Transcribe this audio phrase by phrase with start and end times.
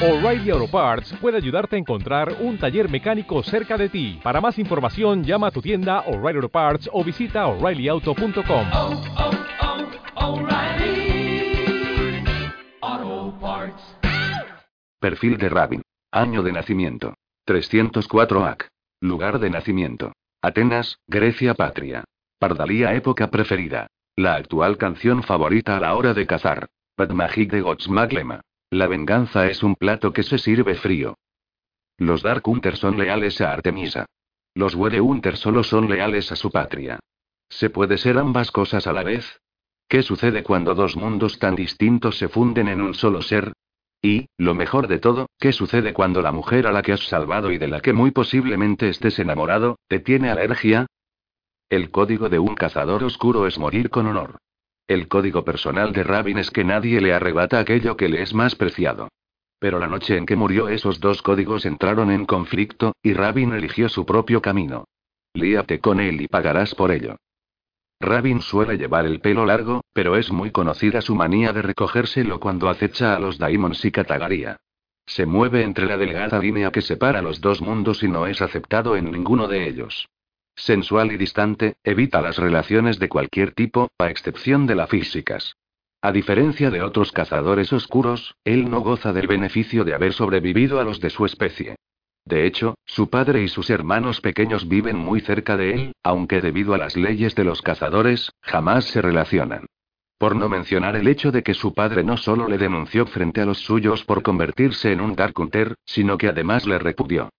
[0.00, 4.20] O'Reilly Auto Parts puede ayudarte a encontrar un taller mecánico cerca de ti.
[4.22, 8.66] Para más información, llama a tu tienda O'Reilly Auto Parts o visita oreillyauto.com.
[8.72, 9.02] oh,
[12.80, 13.96] oh, Parts.
[15.00, 15.82] Perfil de Rabin.
[16.12, 17.14] Año de nacimiento.
[17.44, 18.68] 304 AC.
[19.00, 20.12] Lugar de nacimiento.
[20.42, 22.04] Atenas, Grecia patria.
[22.38, 23.86] Pardalía época preferida.
[24.16, 26.68] La actual canción favorita a la hora de cazar.
[26.96, 28.42] Padmajik de Gotsmaglema.
[28.72, 31.18] La venganza es un plato que se sirve frío.
[31.98, 34.06] Los Dark Hunter son leales a Artemisa.
[34.54, 36.98] Los Were Hunter solo son leales a su patria.
[37.50, 39.42] ¿Se puede ser ambas cosas a la vez?
[39.88, 43.52] ¿Qué sucede cuando dos mundos tan distintos se funden en un solo ser?
[44.00, 47.52] Y, lo mejor de todo, ¿qué sucede cuando la mujer a la que has salvado
[47.52, 50.86] y de la que muy posiblemente estés enamorado, te tiene alergia?
[51.68, 54.38] El código de un cazador oscuro es morir con honor.
[54.92, 58.54] El código personal de Rabin es que nadie le arrebata aquello que le es más
[58.54, 59.08] preciado.
[59.58, 63.88] Pero la noche en que murió esos dos códigos entraron en conflicto, y Rabin eligió
[63.88, 64.84] su propio camino.
[65.32, 67.16] Líate con él y pagarás por ello.
[68.00, 72.68] Rabin suele llevar el pelo largo, pero es muy conocida su manía de recogérselo cuando
[72.68, 74.58] acecha a los Daimons y Katagaria.
[75.06, 78.94] Se mueve entre la delgada línea que separa los dos mundos y no es aceptado
[78.94, 80.06] en ninguno de ellos.
[80.54, 85.56] Sensual y distante, evita las relaciones de cualquier tipo, a excepción de las físicas.
[86.02, 90.84] A diferencia de otros cazadores oscuros, él no goza del beneficio de haber sobrevivido a
[90.84, 91.76] los de su especie.
[92.24, 96.74] De hecho, su padre y sus hermanos pequeños viven muy cerca de él, aunque debido
[96.74, 99.66] a las leyes de los cazadores, jamás se relacionan.
[100.18, 103.44] Por no mencionar el hecho de que su padre no solo le denunció frente a
[103.44, 107.30] los suyos por convertirse en un Dark Hunter, sino que además le repudió.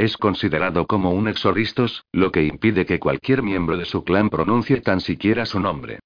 [0.00, 4.80] Es considerado como un exoristos, lo que impide que cualquier miembro de su clan pronuncie
[4.80, 5.98] tan siquiera su nombre.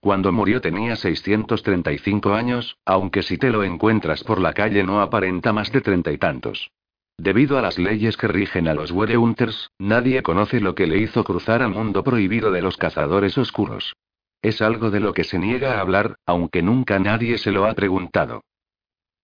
[0.00, 5.54] Cuando murió tenía 635 años, aunque si te lo encuentras por la calle no aparenta
[5.54, 6.70] más de treinta y tantos.
[7.16, 10.98] Debido a las leyes que rigen a los Were Hunters, nadie conoce lo que le
[10.98, 13.94] hizo cruzar al mundo prohibido de los cazadores oscuros.
[14.42, 17.72] Es algo de lo que se niega a hablar, aunque nunca nadie se lo ha
[17.72, 18.42] preguntado.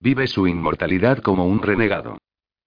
[0.00, 2.16] Vive su inmortalidad como un renegado.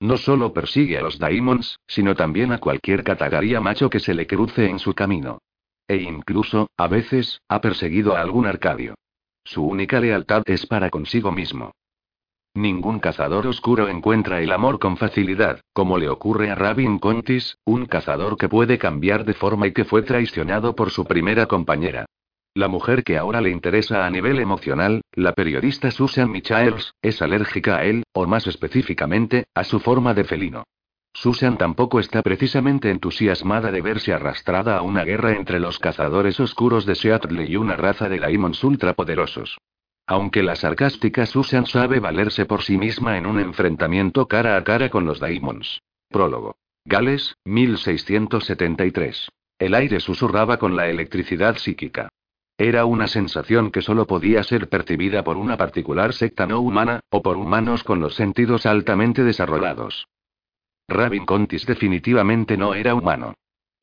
[0.06, 4.28] No solo persigue a los Daimons, sino también a cualquier catagaría macho que se le
[4.28, 5.40] cruce en su camino.
[5.88, 8.94] E incluso, a veces, ha perseguido a algún arcadio.
[9.44, 11.72] Su única lealtad es para consigo mismo.
[12.54, 17.88] Ningún cazador oscuro encuentra el amor con facilidad, como le ocurre a Rabin Contis, un
[17.88, 22.06] cazador que puede cambiar de forma y que fue traicionado por su primera compañera.
[22.58, 27.76] La mujer que ahora le interesa a nivel emocional, la periodista Susan Michaels, es alérgica
[27.76, 30.64] a él, o más específicamente, a su forma de felino.
[31.14, 36.86] Susan tampoco está precisamente entusiasmada de verse arrastrada a una guerra entre los cazadores oscuros
[36.86, 39.58] de Seattle y una raza de Daimons ultrapoderosos.
[40.08, 44.90] Aunque la sarcástica Susan sabe valerse por sí misma en un enfrentamiento cara a cara
[44.90, 45.82] con los Daimons.
[46.10, 46.56] Prólogo.
[46.86, 49.28] Gales, 1673.
[49.60, 52.10] El aire susurraba con la electricidad psíquica.
[52.58, 57.22] Era una sensación que solo podía ser percibida por una particular secta no humana, o
[57.22, 60.08] por humanos con los sentidos altamente desarrollados.
[60.88, 63.34] Rabin Contis definitivamente no era humano.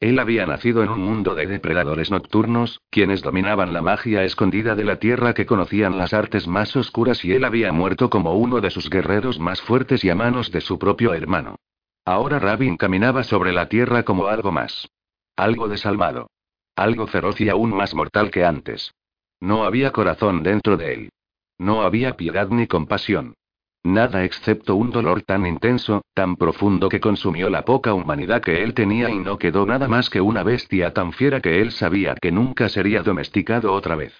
[0.01, 4.85] Él había nacido en un mundo de depredadores nocturnos, quienes dominaban la magia escondida de
[4.85, 8.71] la tierra que conocían las artes más oscuras y él había muerto como uno de
[8.71, 11.57] sus guerreros más fuertes y a manos de su propio hermano.
[12.05, 14.89] Ahora Rabin caminaba sobre la tierra como algo más.
[15.37, 16.32] Algo desalmado.
[16.77, 18.95] Algo feroz y aún más mortal que antes.
[19.41, 21.11] No había corazón dentro de él.
[21.59, 23.35] No había piedad ni compasión.
[23.85, 28.75] Nada excepto un dolor tan intenso, tan profundo que consumió la poca humanidad que él
[28.75, 32.31] tenía y no quedó nada más que una bestia tan fiera que él sabía que
[32.31, 34.15] nunca sería domesticado otra vez.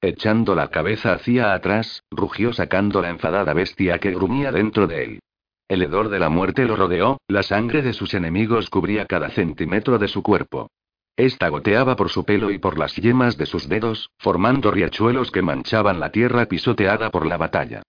[0.00, 5.20] Echando la cabeza hacia atrás, rugió sacando la enfadada bestia que gruñía dentro de él.
[5.68, 9.98] El hedor de la muerte lo rodeó, la sangre de sus enemigos cubría cada centímetro
[9.98, 10.70] de su cuerpo.
[11.16, 15.42] Esta goteaba por su pelo y por las yemas de sus dedos, formando riachuelos que
[15.42, 17.82] manchaban la tierra pisoteada por la batalla.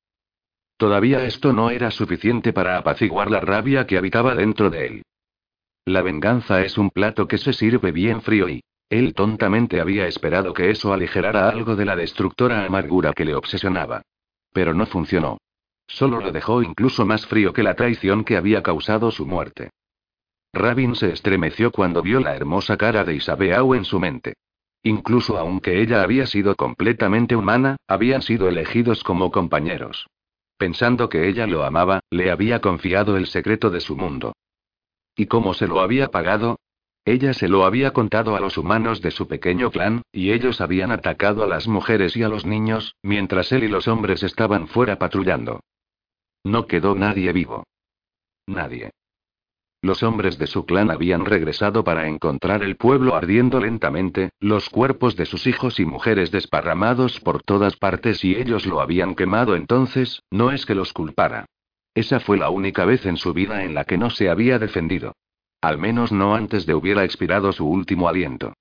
[0.78, 5.04] Todavía esto no era suficiente para apaciguar la rabia que habitaba dentro de él.
[5.86, 10.54] La venganza es un plato que se sirve bien frío y, él tontamente había esperado
[10.54, 14.02] que eso aligerara algo de la destructora amargura que le obsesionaba.
[14.52, 15.38] Pero no funcionó.
[15.88, 19.70] Solo lo dejó incluso más frío que la traición que había causado su muerte.
[20.54, 24.34] Rabin se estremeció cuando vio la hermosa cara de Isabeau en su mente.
[24.84, 30.08] Incluso aunque ella había sido completamente humana, habían sido elegidos como compañeros.
[30.58, 34.34] Pensando que ella lo amaba, le había confiado el secreto de su mundo.
[35.16, 36.58] ¿Y cómo se lo había pagado?
[37.06, 40.92] Ella se lo había contado a los humanos de su pequeño clan, y ellos habían
[40.92, 45.00] atacado a las mujeres y a los niños, mientras él y los hombres estaban fuera
[45.00, 45.62] patrullando.
[46.44, 47.64] No quedó nadie vivo.
[48.46, 48.92] Nadie.
[49.84, 55.16] Los hombres de su clan habían regresado para encontrar el pueblo ardiendo lentamente, los cuerpos
[55.16, 60.22] de sus hijos y mujeres desparramados por todas partes y ellos lo habían quemado entonces,
[60.30, 61.46] no es que los culpara.
[61.96, 65.16] Esa fue la única vez en su vida en la que no se había defendido.
[65.62, 68.54] Al menos no antes de hubiera expirado su último aliento.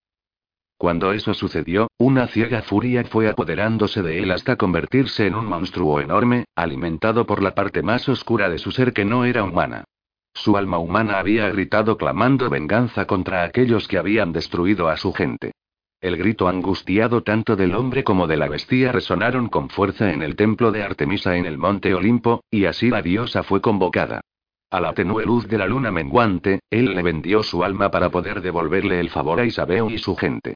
[0.78, 6.00] Cuando eso sucedió, una ciega furia fue apoderándose de él hasta convertirse en un monstruo
[6.00, 9.84] enorme, alimentado por la parte más oscura de su ser que no era humana.
[10.32, 15.52] Su alma humana había gritado clamando venganza contra aquellos que habían destruido a su gente.
[16.00, 20.34] El grito angustiado tanto del hombre como de la bestia resonaron con fuerza en el
[20.34, 24.22] templo de Artemisa en el monte Olimpo, y así la diosa fue convocada.
[24.70, 28.40] A la tenue luz de la luna menguante, él le vendió su alma para poder
[28.40, 30.54] devolverle el favor a Isabel y su gente.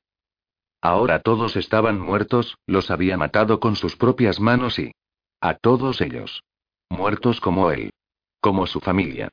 [0.81, 4.93] Ahora todos estaban muertos, los había matado con sus propias manos y...
[5.41, 6.43] A todos ellos.
[6.89, 7.91] Muertos como él.
[8.41, 9.31] Como su familia.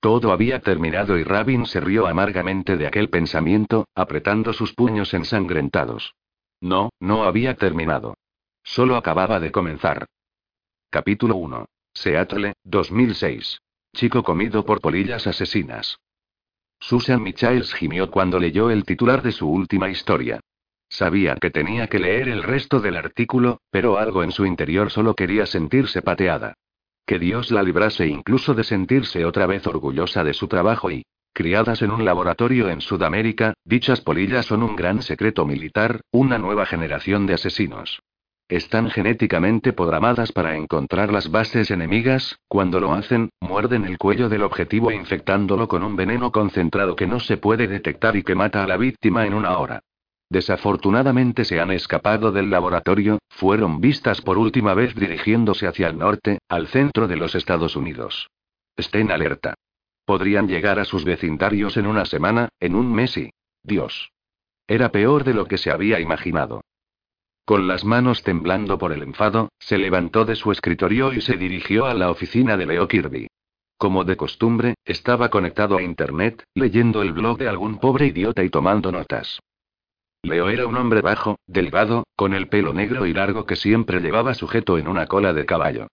[0.00, 6.14] Todo había terminado y Rabin se rió amargamente de aquel pensamiento, apretando sus puños ensangrentados.
[6.60, 8.16] No, no había terminado.
[8.62, 10.06] Solo acababa de comenzar.
[10.88, 11.66] Capítulo 1.
[11.92, 13.60] Seattle, 2006.
[13.94, 15.98] Chico comido por polillas asesinas.
[16.78, 20.40] Susan Michaels gimió cuando leyó el titular de su última historia.
[20.88, 25.14] Sabía que tenía que leer el resto del artículo, pero algo en su interior solo
[25.14, 26.54] quería sentirse pateada.
[27.06, 31.82] Que Dios la librase incluso de sentirse otra vez orgullosa de su trabajo y, criadas
[31.82, 37.26] en un laboratorio en Sudamérica, dichas polillas son un gran secreto militar, una nueva generación
[37.26, 38.00] de asesinos.
[38.50, 44.42] Están genéticamente programadas para encontrar las bases enemigas, cuando lo hacen, muerden el cuello del
[44.42, 48.66] objetivo infectándolo con un veneno concentrado que no se puede detectar y que mata a
[48.66, 49.84] la víctima en una hora.
[50.30, 56.38] Desafortunadamente se han escapado del laboratorio, fueron vistas por última vez dirigiéndose hacia el norte,
[56.48, 58.30] al centro de los Estados Unidos.
[58.76, 59.54] Estén alerta.
[60.04, 63.30] Podrían llegar a sus vecindarios en una semana, en un mes y...
[63.64, 64.12] Dios.
[64.68, 66.60] Era peor de lo que se había imaginado.
[67.44, 71.86] Con las manos temblando por el enfado, se levantó de su escritorio y se dirigió
[71.86, 73.26] a la oficina de Leo Kirby.
[73.76, 78.50] Como de costumbre, estaba conectado a Internet, leyendo el blog de algún pobre idiota y
[78.50, 79.40] tomando notas.
[80.22, 84.34] Leo era un hombre bajo, delgado, con el pelo negro y largo que siempre llevaba
[84.34, 85.88] sujeto en una cola de caballo.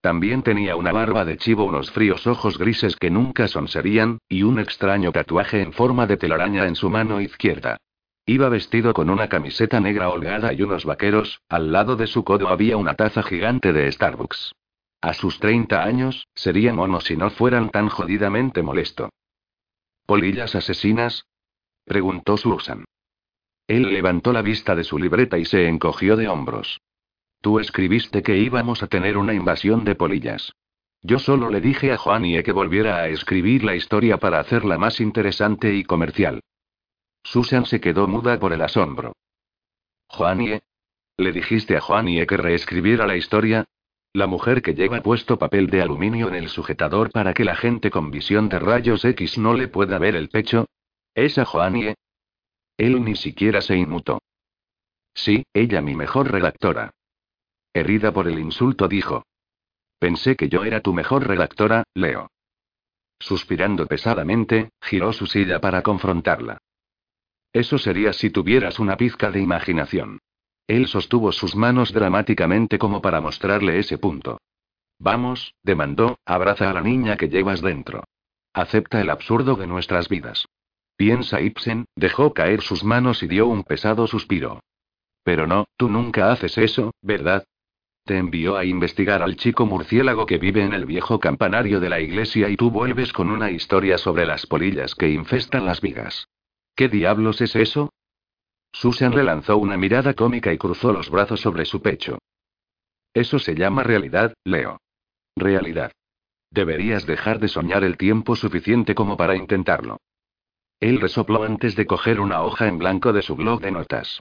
[0.00, 4.58] También tenía una barba de chivo, unos fríos ojos grises que nunca sonserían, y un
[4.58, 7.76] extraño tatuaje en forma de telaraña en su mano izquierda.
[8.24, 12.48] Iba vestido con una camiseta negra holgada y unos vaqueros, al lado de su codo
[12.48, 14.52] había una taza gigante de Starbucks.
[15.00, 19.10] A sus 30 años, sería mono si no fueran tan jodidamente molesto.
[20.06, 21.26] ¿Polillas asesinas?
[21.84, 22.84] preguntó Susan.
[23.66, 26.80] Él levantó la vista de su libreta y se encogió de hombros.
[27.40, 30.52] Tú escribiste que íbamos a tener una invasión de polillas.
[31.02, 35.00] Yo solo le dije a Juanie que volviera a escribir la historia para hacerla más
[35.00, 36.40] interesante y comercial.
[37.24, 39.12] Susan se quedó muda por el asombro.
[40.06, 40.62] Juanie.
[41.16, 43.64] ¿Le dijiste a Juanie que reescribiera la historia?
[44.12, 47.90] La mujer que lleva puesto papel de aluminio en el sujetador para que la gente
[47.90, 50.66] con visión de rayos X no le pueda ver el pecho.
[51.14, 51.96] ¿Esa Juanie?
[52.76, 54.20] Él ni siquiera se inmutó.
[55.14, 56.92] Sí, ella mi mejor redactora.
[57.72, 59.24] Herida por el insulto dijo.
[59.98, 62.30] Pensé que yo era tu mejor redactora, Leo.
[63.18, 66.58] Suspirando pesadamente, giró su silla para confrontarla.
[67.52, 70.18] Eso sería si tuvieras una pizca de imaginación.
[70.66, 74.40] Él sostuvo sus manos dramáticamente como para mostrarle ese punto.
[74.98, 78.04] Vamos, demandó, abraza a la niña que llevas dentro.
[78.52, 80.46] Acepta el absurdo de nuestras vidas.
[81.02, 84.60] Piensa Ibsen, dejó caer sus manos y dio un pesado suspiro.
[85.24, 87.42] Pero no, tú nunca haces eso, ¿verdad?
[88.04, 91.98] Te envió a investigar al chico murciélago que vive en el viejo campanario de la
[91.98, 96.28] iglesia y tú vuelves con una historia sobre las polillas que infestan las vigas.
[96.76, 97.92] ¿Qué diablos es eso?
[98.70, 102.18] Susan relanzó una mirada cómica y cruzó los brazos sobre su pecho.
[103.12, 104.78] Eso se llama realidad, Leo.
[105.34, 105.90] Realidad.
[106.52, 109.98] Deberías dejar de soñar el tiempo suficiente como para intentarlo.
[110.82, 114.18] Él resopló antes de coger una hoja en blanco de su blog de notas.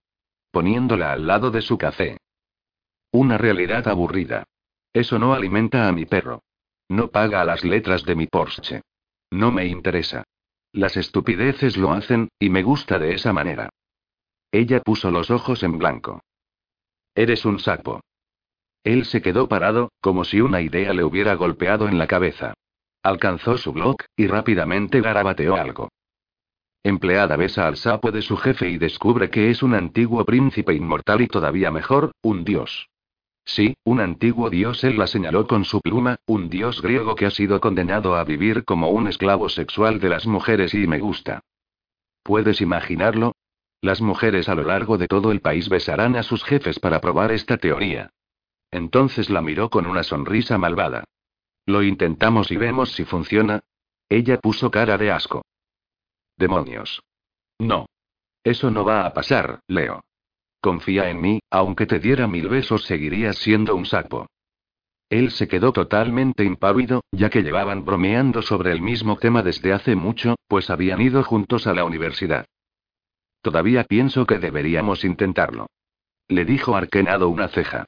[0.52, 2.18] Poniéndola al lado de su café.
[3.12, 4.44] Una realidad aburrida.
[4.94, 6.44] Eso no alimenta a mi perro.
[6.88, 8.84] No paga a las letras de mi Porsche.
[9.32, 10.24] No me interesa.
[10.72, 13.70] Las estupideces lo hacen, y me gusta de esa manera.
[14.52, 16.22] Ella puso los ojos en blanco.
[17.16, 18.02] Eres un sapo.
[18.84, 22.54] Él se quedó parado, como si una idea le hubiera golpeado en la cabeza.
[23.02, 25.90] Alcanzó su blog, y rápidamente garabateó algo.
[26.84, 31.22] Empleada besa al sapo de su jefe y descubre que es un antiguo príncipe inmortal
[31.22, 32.90] y todavía mejor, un dios.
[33.46, 37.32] Sí, un antiguo dios, él la señaló con su pluma, un dios griego que ha
[37.32, 41.42] sido condenado a vivir como un esclavo sexual de las mujeres y me gusta.
[42.24, 43.36] ¿Puedes imaginarlo?
[43.82, 47.32] Las mujeres a lo largo de todo el país besarán a sus jefes para probar
[47.32, 48.12] esta teoría.
[48.70, 51.04] Entonces la miró con una sonrisa malvada.
[51.66, 53.62] Lo intentamos y vemos si funciona.
[54.08, 55.44] Ella puso cara de asco.
[56.42, 57.04] Demonios.
[57.60, 57.86] No.
[58.44, 60.02] Eso no va a pasar, Leo.
[60.60, 64.26] Confía en mí, aunque te diera mil besos seguirías siendo un sapo.
[65.08, 69.96] Él se quedó totalmente impávido, ya que llevaban bromeando sobre el mismo tema desde hace
[69.96, 72.48] mucho, pues habían ido juntos a la universidad.
[73.44, 75.68] Todavía pienso que deberíamos intentarlo.
[76.28, 77.86] Le dijo arquenado una ceja.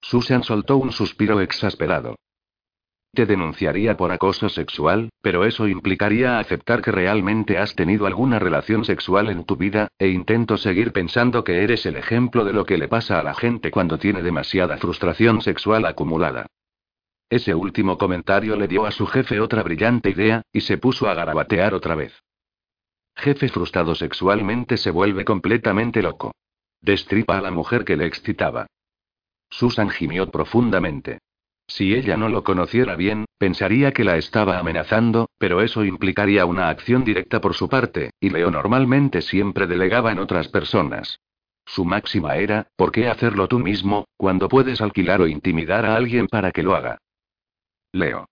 [0.00, 2.14] Susan soltó un suspiro exasperado.
[3.14, 8.84] Te denunciaría por acoso sexual, pero eso implicaría aceptar que realmente has tenido alguna relación
[8.84, 12.76] sexual en tu vida, e intento seguir pensando que eres el ejemplo de lo que
[12.76, 16.46] le pasa a la gente cuando tiene demasiada frustración sexual acumulada.
[17.30, 21.14] Ese último comentario le dio a su jefe otra brillante idea, y se puso a
[21.14, 22.20] garabatear otra vez.
[23.14, 26.34] Jefe frustrado sexualmente se vuelve completamente loco.
[26.80, 28.66] Destripa a la mujer que le excitaba.
[29.50, 31.20] Susan gimió profundamente.
[31.66, 36.68] Si ella no lo conociera bien, pensaría que la estaba amenazando, pero eso implicaría una
[36.68, 41.20] acción directa por su parte, y Leo normalmente siempre delegaba en otras personas.
[41.66, 46.26] Su máxima era, ¿por qué hacerlo tú mismo, cuando puedes alquilar o intimidar a alguien
[46.26, 46.98] para que lo haga?
[47.92, 48.28] Leo.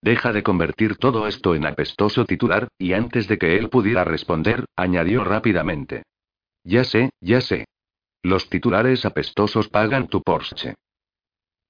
[0.00, 4.64] Deja de convertir todo esto en apestoso titular, y antes de que él pudiera responder,
[4.74, 6.02] añadió rápidamente.
[6.64, 7.66] Ya sé, ya sé.
[8.24, 10.74] Los titulares apestosos pagan tu Porsche.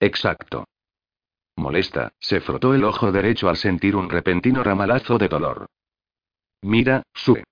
[0.01, 0.65] Exacto.
[1.57, 5.67] Molesta, se frotó el ojo derecho al sentir un repentino ramalazo de dolor.
[6.63, 7.45] Mira, Sue.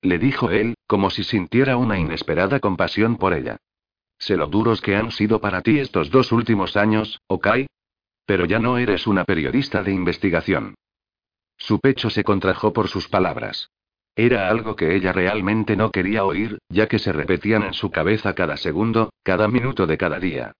[0.00, 3.58] Le dijo él, como si sintiera una inesperada compasión por ella.
[4.18, 7.48] Sé lo duros que han sido para ti estos dos últimos años, ¿ok?
[8.24, 10.74] Pero ya no eres una periodista de investigación.
[11.56, 13.70] Su pecho se contrajo por sus palabras.
[14.14, 18.34] Era algo que ella realmente no quería oír, ya que se repetían en su cabeza
[18.34, 20.52] cada segundo, cada minuto de cada día.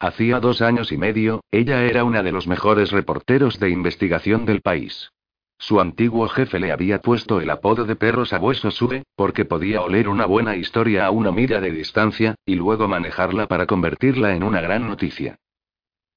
[0.00, 4.62] Hacía dos años y medio, ella era una de los mejores reporteros de investigación del
[4.62, 5.12] país.
[5.58, 10.08] Su antiguo jefe le había puesto el apodo de perro sabueso sube, porque podía oler
[10.08, 14.62] una buena historia a una milla de distancia, y luego manejarla para convertirla en una
[14.62, 15.36] gran noticia.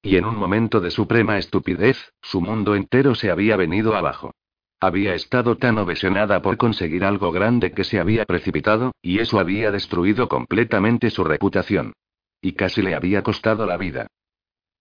[0.00, 4.32] Y en un momento de suprema estupidez, su mundo entero se había venido abajo.
[4.80, 9.70] Había estado tan obsesionada por conseguir algo grande que se había precipitado, y eso había
[9.70, 11.92] destruido completamente su reputación.
[12.44, 14.06] Y casi le había costado la vida.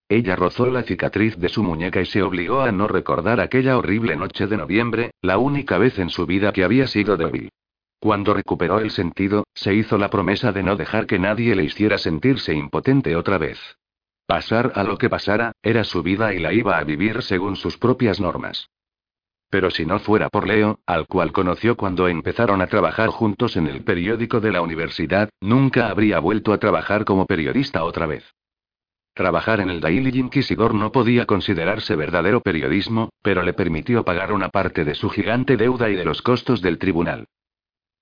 [0.10, 4.18] Ella rozó la cicatriz de su muñeca y se obligó a no recordar aquella horrible
[4.18, 7.52] noche de noviembre, la única vez en su vida que había sido débil.
[8.02, 11.98] Cuando recuperó el sentido, se hizo la promesa de no dejar que nadie le hiciera
[11.98, 13.78] sentirse impotente otra vez.
[14.26, 17.78] Pasar a lo que pasara, era su vida y la iba a vivir según sus
[17.78, 18.68] propias normas.
[19.54, 23.68] Pero si no fuera por Leo, al cual conoció cuando empezaron a trabajar juntos en
[23.68, 28.34] el periódico de la universidad, nunca habría vuelto a trabajar como periodista otra vez.
[29.14, 34.50] Trabajar en el Daily Inquisidor no podía considerarse verdadero periodismo, pero le permitió pagar una
[34.50, 37.28] parte de su gigante deuda y de los costos del tribunal.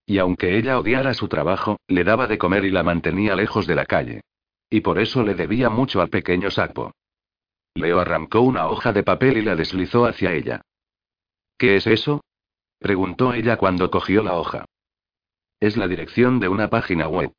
[0.05, 3.75] Y aunque ella odiara su trabajo, le daba de comer y la mantenía lejos de
[3.75, 4.21] la calle.
[4.69, 6.93] Y por eso le debía mucho al pequeño sapo.
[7.75, 10.61] Leo arrancó una hoja de papel y la deslizó hacia ella.
[11.61, 12.21] ¿Qué es eso?
[12.79, 14.65] preguntó ella cuando cogió la hoja.
[15.59, 17.33] Es la dirección de una página web.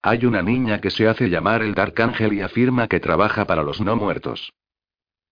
[0.00, 3.64] Hay una niña que se hace llamar el Dark Angel y afirma que trabaja para
[3.64, 4.52] los no muertos.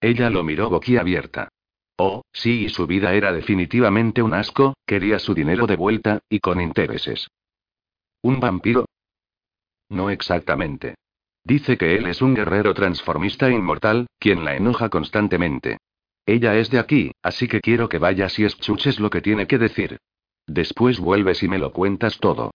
[0.01, 1.51] Ella lo miró boquiabierta.
[1.97, 6.41] Oh, sí, y su vida era definitivamente un asco, quería su dinero de vuelta, y
[6.41, 7.29] con intereses.
[8.23, 8.87] ¿Un vampiro?
[9.89, 10.97] No exactamente.
[11.45, 15.79] Dice que él es un guerrero transformista inmortal, quien la enoja constantemente.
[16.26, 19.59] Ella es de aquí, así que quiero que vayas y escuches lo que tiene que
[19.59, 19.99] decir.
[20.47, 22.52] Después vuelves y me lo cuentas todo.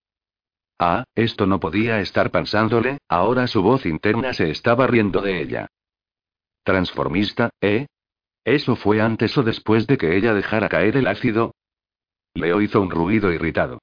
[0.80, 5.68] Ah, esto no podía estar pensándole, ahora su voz interna se estaba riendo de ella.
[6.64, 7.88] Transformista, ¿eh?
[8.46, 11.54] ¿Eso fue antes o después de que ella dejara caer el ácido?
[12.34, 13.80] Leo hizo un ruido irritado.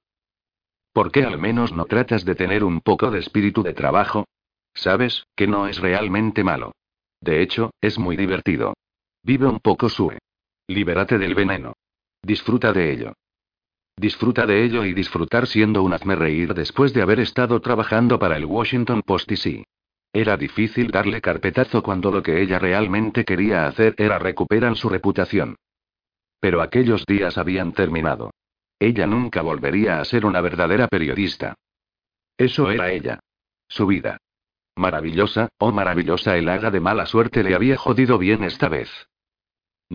[0.93, 4.25] ¿Por qué al menos no tratas de tener un poco de espíritu de trabajo?
[4.73, 6.71] Sabes, que no es realmente malo.
[7.19, 8.73] De hecho, es muy divertido.
[9.25, 10.19] Vive un poco Sue.
[10.67, 11.73] Libérate del veneno.
[12.21, 13.13] Disfruta de ello.
[13.97, 18.37] Disfruta de ello y disfrutar siendo un hazme reír después de haber estado trabajando para
[18.37, 19.63] el Washington Post y sí.
[20.13, 25.55] Era difícil darle carpetazo cuando lo que ella realmente quería hacer era recuperar su reputación.
[26.39, 28.29] Pero aquellos días habían terminado.
[28.77, 31.55] Ella nunca volvería a ser una verdadera periodista.
[32.37, 33.19] Eso era ella.
[33.67, 34.17] Su vida.
[34.75, 39.07] Maravillosa, oh maravillosa, el hada de mala suerte le había jodido bien esta vez.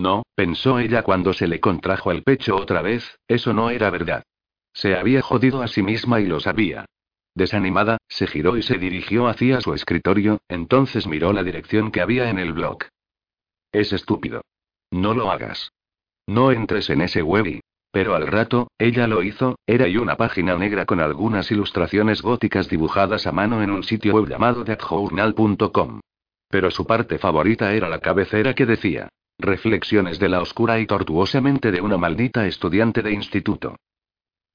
[0.00, 4.22] No, pensó ella cuando se le contrajo el pecho otra vez, eso no era verdad.
[4.72, 6.86] Se había jodido a sí misma y lo sabía.
[7.34, 12.30] Desanimada, se giró y se dirigió hacia su escritorio, entonces miró la dirección que había
[12.30, 12.78] en el blog.
[13.72, 14.40] Es estúpido.
[14.90, 15.70] No lo hagas.
[16.26, 17.60] No entres en ese web.
[17.92, 22.70] Pero al rato, ella lo hizo, era y una página negra con algunas ilustraciones góticas
[22.70, 26.00] dibujadas a mano en un sitio web llamado thatjournal.com.
[26.48, 29.10] Pero su parte favorita era la cabecera que decía,
[29.42, 33.76] Reflexiones de la oscura y tortuosamente de una maldita estudiante de instituto.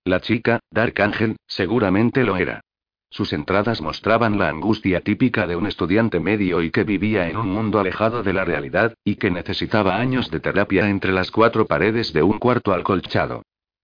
[0.04, 2.62] La chica, Dark Angel, seguramente lo era.
[3.10, 7.50] Sus entradas mostraban la angustia típica de un estudiante medio y que vivía en un
[7.50, 12.13] mundo alejado de la realidad, y que necesitaba años de terapia entre las cuatro paredes
[12.13, 13.42] de un cuarto alcolchado.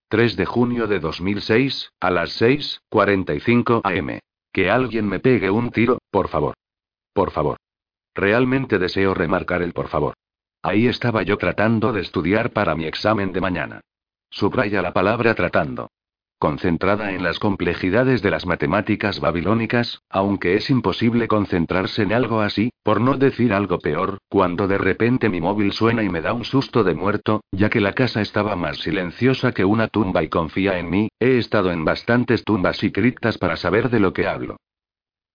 [0.08, 4.20] 3 de junio de 2006, a las 6:45 am.
[4.52, 6.54] Que alguien me pegue un tiro, por favor.
[7.12, 7.56] Por favor.
[8.14, 10.14] Realmente deseo remarcar el por favor.
[10.62, 13.80] Ahí estaba yo tratando de estudiar para mi examen de mañana.
[14.30, 15.88] Subraya la palabra tratando
[16.42, 22.72] concentrada en las complejidades de las matemáticas babilónicas, aunque es imposible concentrarse en algo así,
[22.82, 26.44] por no decir algo peor, cuando de repente mi móvil suena y me da un
[26.44, 30.80] susto de muerto, ya que la casa estaba más silenciosa que una tumba y confía
[30.80, 34.56] en mí, he estado en bastantes tumbas y criptas para saber de lo que hablo.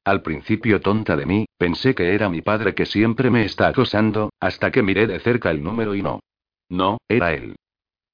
[0.08, 4.30] Al principio tonta de mí, pensé que era mi padre que siempre me está acosando,
[4.40, 6.22] hasta que miré de cerca el número y no.
[6.70, 7.58] No, era él.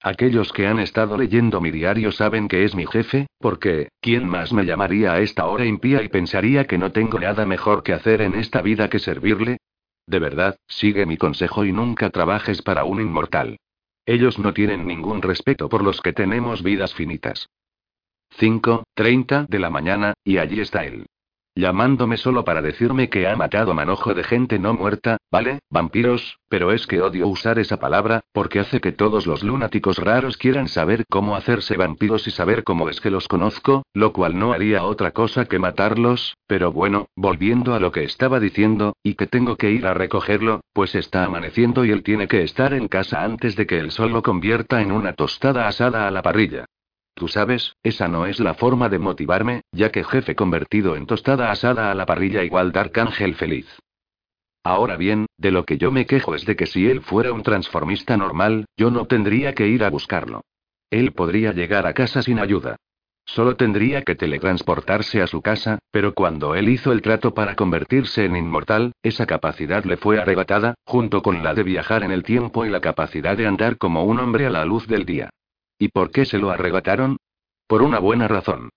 [0.01, 4.51] Aquellos que han estado leyendo mi diario saben que es mi jefe, porque, ¿quién más
[4.53, 8.23] me llamaría a esta hora impía y pensaría que no tengo nada mejor que hacer
[8.23, 9.57] en esta vida que servirle?
[10.07, 13.57] De verdad, sigue mi consejo y nunca trabajes para un inmortal.
[14.07, 17.51] Ellos no tienen ningún respeto por los que tenemos vidas finitas.
[18.39, 21.05] 5.30 de la mañana, y allí está él.
[21.55, 25.59] Llamándome solo para decirme que ha matado manojo de gente no muerta, ¿vale?
[25.69, 30.37] Vampiros, pero es que odio usar esa palabra, porque hace que todos los lunáticos raros
[30.37, 34.51] quieran saber cómo hacerse vampiros y saber cómo es que los conozco, lo cual no
[34.51, 39.27] haría otra cosa que matarlos, pero bueno, volviendo a lo que estaba diciendo, y que
[39.27, 43.23] tengo que ir a recogerlo, pues está amaneciendo y él tiene que estar en casa
[43.23, 46.65] antes de que el sol lo convierta en una tostada asada a la parrilla.
[47.13, 51.51] Tú sabes, esa no es la forma de motivarme, ya que jefe convertido en tostada
[51.51, 53.67] asada a la parrilla igual Dark Ángel feliz.
[54.63, 57.43] Ahora bien, de lo que yo me quejo es de que si él fuera un
[57.43, 60.41] transformista normal, yo no tendría que ir a buscarlo.
[60.89, 62.77] Él podría llegar a casa sin ayuda.
[63.25, 68.25] Solo tendría que teletransportarse a su casa, pero cuando él hizo el trato para convertirse
[68.25, 72.65] en inmortal, esa capacidad le fue arrebatada, junto con la de viajar en el tiempo
[72.65, 75.29] y la capacidad de andar como un hombre a la luz del día.
[75.83, 77.17] ¿Y por qué se lo arrebataron?
[77.67, 78.69] Por una buena razón.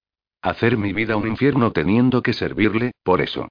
[0.42, 3.46] Hacer mi vida un infierno teniendo que servirle, por eso.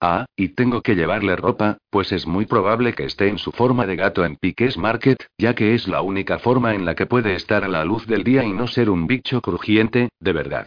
[0.00, 3.86] Ah, y tengo que llevarle ropa, pues es muy probable que esté en su forma
[3.86, 7.36] de gato en Pique's Market, ya que es la única forma en la que puede
[7.36, 10.66] estar a la luz del día y no ser un bicho crujiente, de verdad.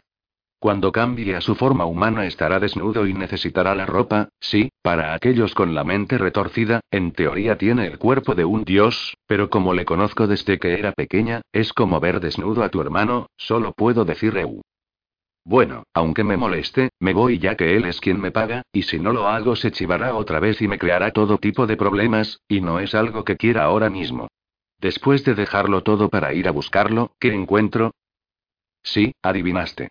[0.59, 5.53] Cuando cambie a su forma humana estará desnudo y necesitará la ropa, sí, para aquellos
[5.53, 9.85] con la mente retorcida, en teoría tiene el cuerpo de un dios, pero como le
[9.85, 14.35] conozco desde que era pequeña, es como ver desnudo a tu hermano, solo puedo decir
[14.35, 14.59] eu.
[15.45, 18.99] Bueno, aunque me moleste, me voy ya que él es quien me paga, y si
[18.99, 22.59] no lo hago se chivará otra vez y me creará todo tipo de problemas, y
[22.59, 24.27] no es algo que quiera ahora mismo.
[24.77, 27.91] Después de dejarlo todo para ir a buscarlo, ¿qué encuentro?
[28.83, 29.89] Sí, adivinaste.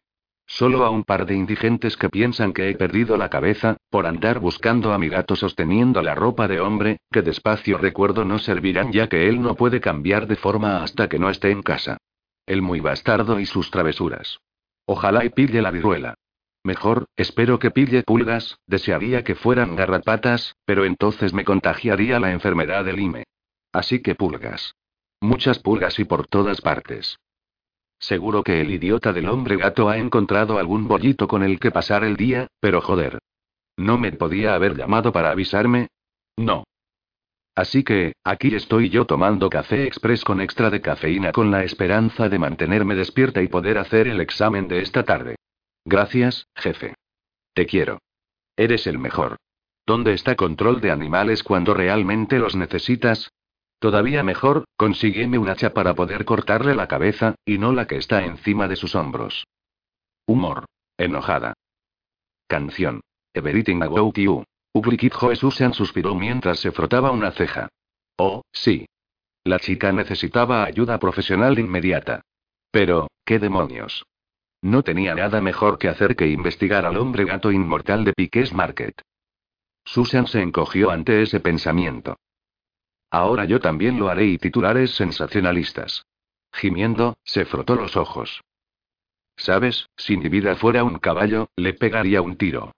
[0.50, 4.40] Solo a un par de indigentes que piensan que he perdido la cabeza, por andar
[4.40, 9.08] buscando a mi gato sosteniendo la ropa de hombre, que despacio recuerdo no servirán ya
[9.10, 11.98] que él no puede cambiar de forma hasta que no esté en casa.
[12.46, 14.40] El muy bastardo y sus travesuras.
[14.86, 16.14] Ojalá y pille la viruela.
[16.64, 22.86] Mejor, espero que pille pulgas, desearía que fueran garrapatas, pero entonces me contagiaría la enfermedad
[22.86, 23.24] del IME.
[23.70, 24.74] Así que pulgas.
[25.20, 27.18] Muchas pulgas y por todas partes.
[27.98, 32.04] Seguro que el idiota del hombre gato ha encontrado algún bollito con el que pasar
[32.04, 33.18] el día, pero joder.
[33.76, 35.88] ¿No me podía haber llamado para avisarme?
[36.36, 36.64] No.
[37.54, 42.28] Así que, aquí estoy yo tomando café express con extra de cafeína con la esperanza
[42.28, 45.34] de mantenerme despierta y poder hacer el examen de esta tarde.
[45.84, 46.94] Gracias, jefe.
[47.54, 47.98] Te quiero.
[48.56, 49.36] Eres el mejor.
[49.86, 53.30] ¿Dónde está control de animales cuando realmente los necesitas?
[53.78, 58.24] Todavía mejor, consígueme un hacha para poder cortarle la cabeza, y no la que está
[58.24, 59.46] encima de sus hombros.
[60.26, 60.64] Humor.
[60.96, 61.54] Enojada.
[62.48, 63.02] Canción.
[63.34, 64.44] Everything About You.
[64.72, 67.68] Ugly Susan suspiró mientras se frotaba una ceja.
[68.16, 68.86] Oh, sí.
[69.44, 72.22] La chica necesitaba ayuda profesional inmediata.
[72.70, 74.04] Pero, ¿qué demonios?
[74.60, 79.00] No tenía nada mejor que hacer que investigar al hombre gato inmortal de Piquet Market.
[79.84, 82.16] Susan se encogió ante ese pensamiento.
[83.10, 86.06] Ahora yo también lo haré y titulares sensacionalistas.
[86.52, 88.42] Gimiendo, se frotó los ojos.
[89.36, 92.72] Sabes, si mi vida fuera un caballo, le pegaría un tiro.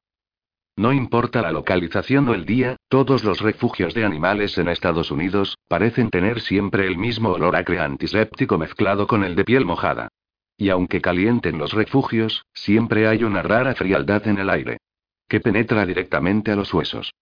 [0.76, 5.58] No importa la localización o el día, todos los refugios de animales en Estados Unidos
[5.68, 10.08] parecen tener siempre el mismo olor acre antiséptico mezclado con el de piel mojada.
[10.56, 14.78] Y aunque calienten los refugios, siempre hay una rara frialdad en el aire.
[15.28, 17.12] Que penetra directamente a los huesos.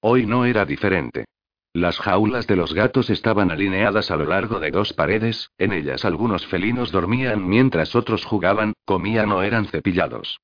[0.00, 1.24] Hoy no era diferente.
[1.72, 6.04] Las jaulas de los gatos estaban alineadas a lo largo de dos paredes, en ellas
[6.04, 10.40] algunos felinos dormían mientras otros jugaban, comían o eran cepillados.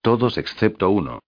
[0.00, 1.20] Todos excepto uno.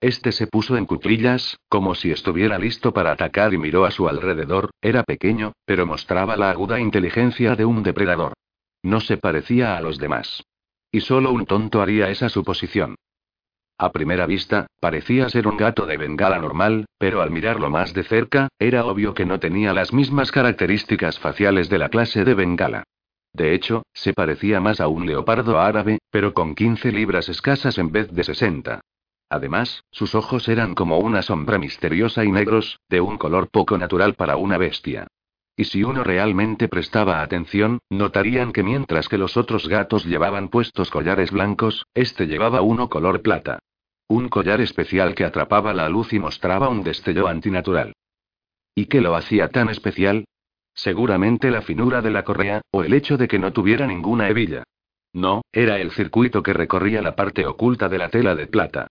[0.00, 4.08] Este se puso en cuclillas, como si estuviera listo para atacar y miró a su
[4.08, 8.34] alrededor, era pequeño, pero mostraba la aguda inteligencia de un depredador.
[8.82, 10.44] No se parecía a los demás.
[10.92, 12.94] Y solo un tonto haría esa suposición.
[13.78, 18.04] A primera vista, parecía ser un gato de bengala normal, pero al mirarlo más de
[18.04, 22.84] cerca, era obvio que no tenía las mismas características faciales de la clase de bengala.
[23.34, 27.92] De hecho, se parecía más a un leopardo árabe, pero con 15 libras escasas en
[27.92, 28.80] vez de 60.
[29.28, 34.14] Además, sus ojos eran como una sombra misteriosa y negros, de un color poco natural
[34.14, 35.06] para una bestia.
[35.56, 40.90] Y si uno realmente prestaba atención, notarían que mientras que los otros gatos llevaban puestos
[40.90, 43.58] collares blancos, este llevaba uno color plata.
[44.06, 47.94] Un collar especial que atrapaba la luz y mostraba un destello antinatural.
[48.74, 50.26] ¿Y qué lo hacía tan especial?
[50.74, 54.64] Seguramente la finura de la correa, o el hecho de que no tuviera ninguna hebilla.
[55.14, 58.88] No, era el circuito que recorría la parte oculta de la tela de plata.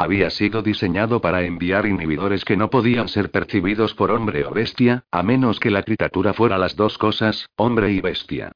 [0.00, 5.02] Había sido diseñado para enviar inhibidores que no podían ser percibidos por hombre o bestia,
[5.10, 8.52] a menos que la criatura fuera las dos cosas, hombre y bestia.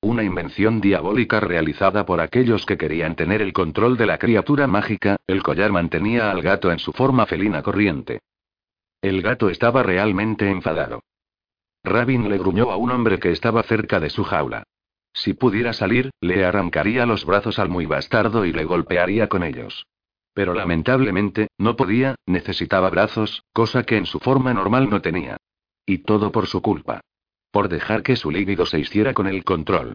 [0.00, 5.16] Una invención diabólica realizada por aquellos que querían tener el control de la criatura mágica,
[5.26, 8.20] el collar mantenía al gato en su forma felina corriente.
[9.02, 11.02] El gato estaba realmente enfadado.
[11.84, 14.62] Rabin le gruñó a un hombre que estaba cerca de su jaula.
[15.12, 19.86] Si pudiera salir, le arrancaría los brazos al muy bastardo y le golpearía con ellos.
[20.36, 25.38] Pero lamentablemente, no podía, necesitaba brazos, cosa que en su forma normal no tenía.
[25.86, 27.00] Y todo por su culpa.
[27.50, 29.94] Por dejar que su líbido se hiciera con el control.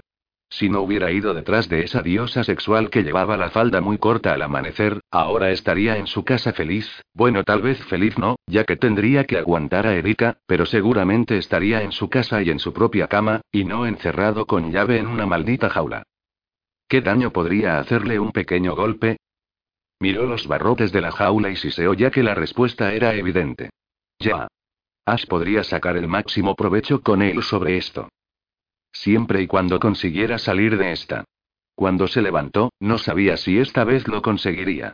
[0.49, 4.33] Si no hubiera ido detrás de esa diosa sexual que llevaba la falda muy corta
[4.33, 8.77] al amanecer, ahora estaría en su casa feliz, bueno tal vez feliz no, ya que
[8.77, 13.07] tendría que aguantar a Erika, pero seguramente estaría en su casa y en su propia
[13.07, 16.01] cama, y no encerrado con llave en una maldita jaula.
[16.87, 19.17] ¿Qué daño podría hacerle un pequeño golpe?
[20.01, 23.69] Miró los barrotes de la jaula y siseó ya que la respuesta era evidente.
[24.17, 24.47] Ya.
[25.05, 28.09] Ash podría sacar el máximo provecho con él sobre esto.
[28.91, 31.23] Siempre y cuando consiguiera salir de esta.
[31.75, 34.93] Cuando se levantó, no sabía si esta vez lo conseguiría.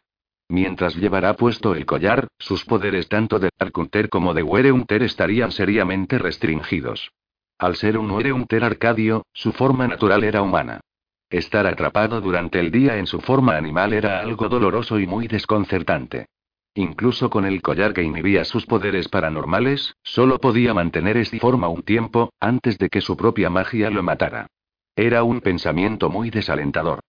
[0.49, 6.19] Mientras llevará puesto el collar, sus poderes tanto de Darkunter como de Wereunter estarían seriamente
[6.19, 7.11] restringidos.
[7.57, 10.81] Al ser un Wereunter arcadio, su forma natural era humana.
[11.29, 16.27] Estar atrapado durante el día en su forma animal era algo doloroso y muy desconcertante.
[16.73, 21.83] Incluso con el collar que inhibía sus poderes paranormales, solo podía mantener esta forma un
[21.83, 24.47] tiempo, antes de que su propia magia lo matara.
[24.95, 27.01] Era un pensamiento muy desalentador.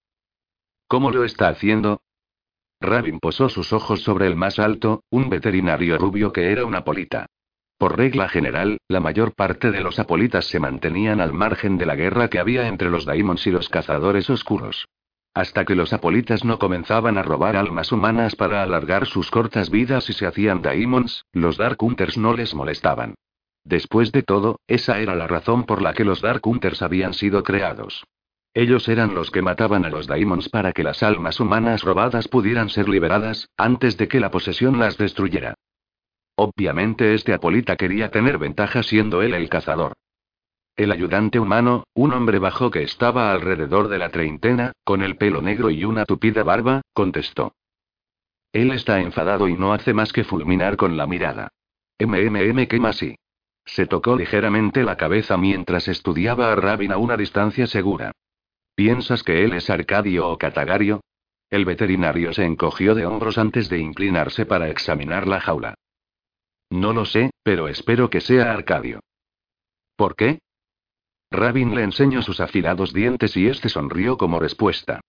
[0.89, 2.01] ¿Cómo lo está haciendo?
[2.81, 7.27] Rabin posó sus ojos sobre el más alto, un veterinario rubio que era una polita.
[7.79, 11.95] Por regla general, la mayor parte de los apolitas se mantenían al margen de la
[11.95, 14.89] guerra que había entre los daimons y los cazadores oscuros.
[15.33, 20.11] Hasta que los apolitas no comenzaban a robar almas humanas para alargar sus cortas vidas
[20.11, 23.15] y se hacían daimons, los Dark Hunters no les molestaban.
[23.63, 27.45] Después de todo, esa era la razón por la que los Dark Hunters habían sido
[27.45, 28.03] creados.
[28.55, 32.71] Ellos eran los que mataban a los daimons para que las almas humanas robadas pudieran
[32.71, 35.55] ser liberadas, antes de que la posesión las destruyera.
[36.41, 39.95] Obviamente este Apolita quería tener ventaja siendo él el cazador.
[40.77, 45.43] El ayudante humano, un hombre bajo que estaba alrededor de la treintena, con el pelo
[45.43, 47.57] negro y una tupida barba, contestó.
[48.53, 51.49] Él está enfadado y no hace más que fulminar con la mirada.
[51.99, 53.17] MMM ¿qué más y?
[53.65, 58.13] Se tocó ligeramente la cabeza mientras estudiaba a Rabin a una distancia segura.
[58.77, 61.01] ¿Piensas que él es Arcadio o Catagario?
[61.51, 65.75] El veterinario se encogió de hombros antes de inclinarse para examinar la jaula.
[66.71, 69.01] No lo sé, pero espero que sea Arcadio.
[69.97, 70.39] ¿Por qué?
[71.31, 75.01] Rabin le enseñó sus afilados dientes y este sonrió como respuesta.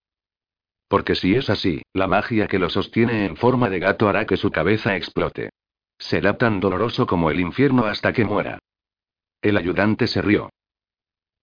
[0.88, 4.38] Porque si es así, la magia que lo sostiene en forma de gato hará que
[4.38, 5.52] su cabeza explote.
[5.98, 8.60] Será tan doloroso como el infierno hasta que muera.
[9.42, 10.50] El ayudante se rió.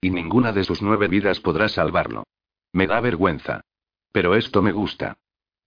[0.01, 2.25] Y ninguna de sus nueve vidas podrá salvarlo.
[2.73, 3.61] Me da vergüenza.
[4.13, 5.17] Pero esto me gusta.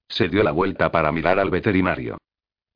[0.08, 2.18] Se dio la vuelta para mirar al veterinario.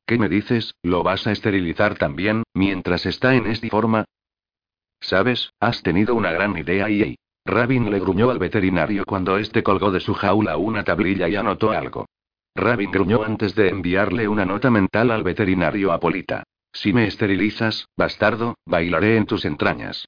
[0.06, 0.74] ¿Qué me dices?
[0.82, 4.04] ¿Lo vas a esterilizar también, mientras está en esta forma?
[5.00, 7.16] Sabes, has tenido una gran idea y...
[7.46, 11.72] Rabin le gruñó al veterinario cuando éste colgó de su jaula una tablilla y anotó
[11.72, 12.06] algo.
[12.54, 16.44] Rabin gruñó antes de enviarle una nota mental al veterinario Apolita.
[16.72, 20.06] Si me esterilizas, bastardo, bailaré en tus entrañas.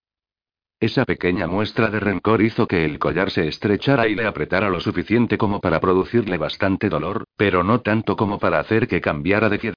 [0.78, 4.78] Esa pequeña muestra de rencor hizo que el collar se estrechara y le apretara lo
[4.80, 9.58] suficiente como para producirle bastante dolor, pero no tanto como para hacer que cambiara de
[9.58, 9.74] pie.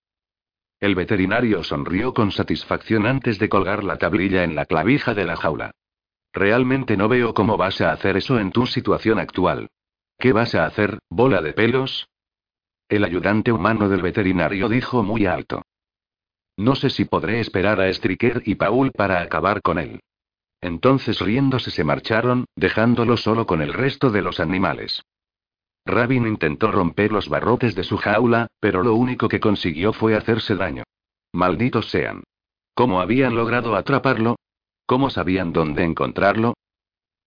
[0.82, 5.38] El veterinario sonrió con satisfacción antes de colgar la tablilla en la clavija de la
[5.38, 5.72] jaula.
[6.34, 9.70] Realmente no veo cómo vas a hacer eso en tu situación actual.
[10.18, 12.10] ¿Qué vas a hacer, bola de pelos?
[12.90, 15.62] El ayudante humano del veterinario dijo muy alto.
[16.58, 20.02] No sé si podré esperar a Striker y Paul para acabar con él.
[20.62, 25.04] Entonces riéndose se marcharon, dejándolo solo con el resto de los animales.
[25.86, 30.56] Rabin intentó romper los barrotes de su jaula, pero lo único que consiguió fue hacerse
[30.56, 30.84] daño.
[31.34, 32.24] Malditos sean.
[32.74, 34.36] ¿Cómo habían logrado atraparlo?
[34.86, 36.54] ¿Cómo sabían dónde encontrarlo?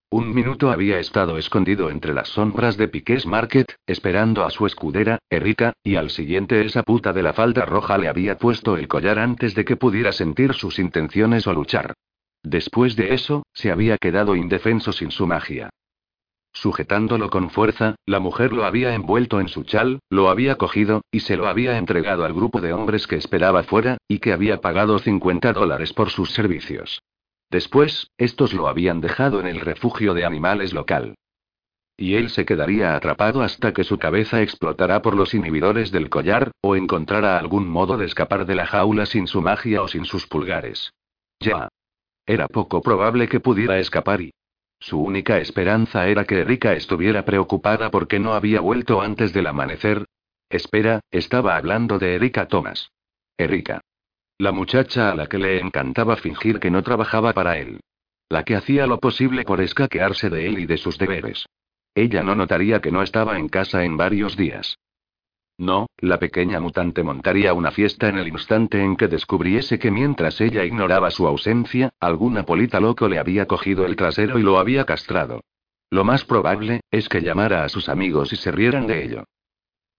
[0.09, 5.17] Un minuto había estado escondido entre las sombras de Piqués Market, esperando a su escudera,
[5.29, 9.17] Erika, y al siguiente esa puta de la falda roja le había puesto el collar
[9.17, 11.95] antes de que pudiera sentir sus intenciones o luchar.
[12.43, 15.69] Después de eso, se había quedado indefenso sin su magia.
[16.51, 21.21] Sujetándolo con fuerza, la mujer lo había envuelto en su chal, lo había cogido, y
[21.21, 24.99] se lo había entregado al grupo de hombres que esperaba fuera, y que había pagado
[24.99, 27.01] 50 dólares por sus servicios.
[27.49, 31.15] Después, estos lo habían dejado en el refugio de animales local.
[31.97, 36.51] Y él se quedaría atrapado hasta que su cabeza explotara por los inhibidores del collar,
[36.61, 40.27] o encontrara algún modo de escapar de la jaula sin su magia o sin sus
[40.27, 40.91] pulgares.
[41.39, 41.69] Ya.
[42.25, 44.33] Era poco probable que pudiera escapar y...
[44.79, 50.05] Su única esperanza era que Erika estuviera preocupada porque no había vuelto antes del amanecer.
[50.49, 52.91] Espera, estaba hablando de Erika Thomas.
[53.37, 53.81] Erika.
[54.37, 57.79] La muchacha a la que le encantaba fingir que no trabajaba para él.
[58.29, 61.45] La que hacía lo posible por escaquearse de él y de sus deberes.
[61.95, 64.79] Ella no notaría que no estaba en casa en varios días.
[65.63, 70.41] No, la pequeña mutante montaría una fiesta en el instante en que descubriese que mientras
[70.41, 74.83] ella ignoraba su ausencia, algún apolita loco le había cogido el trasero y lo había
[74.83, 75.39] castrado.
[75.89, 79.23] Lo más probable, es que llamara a sus amigos y se rieran de ello.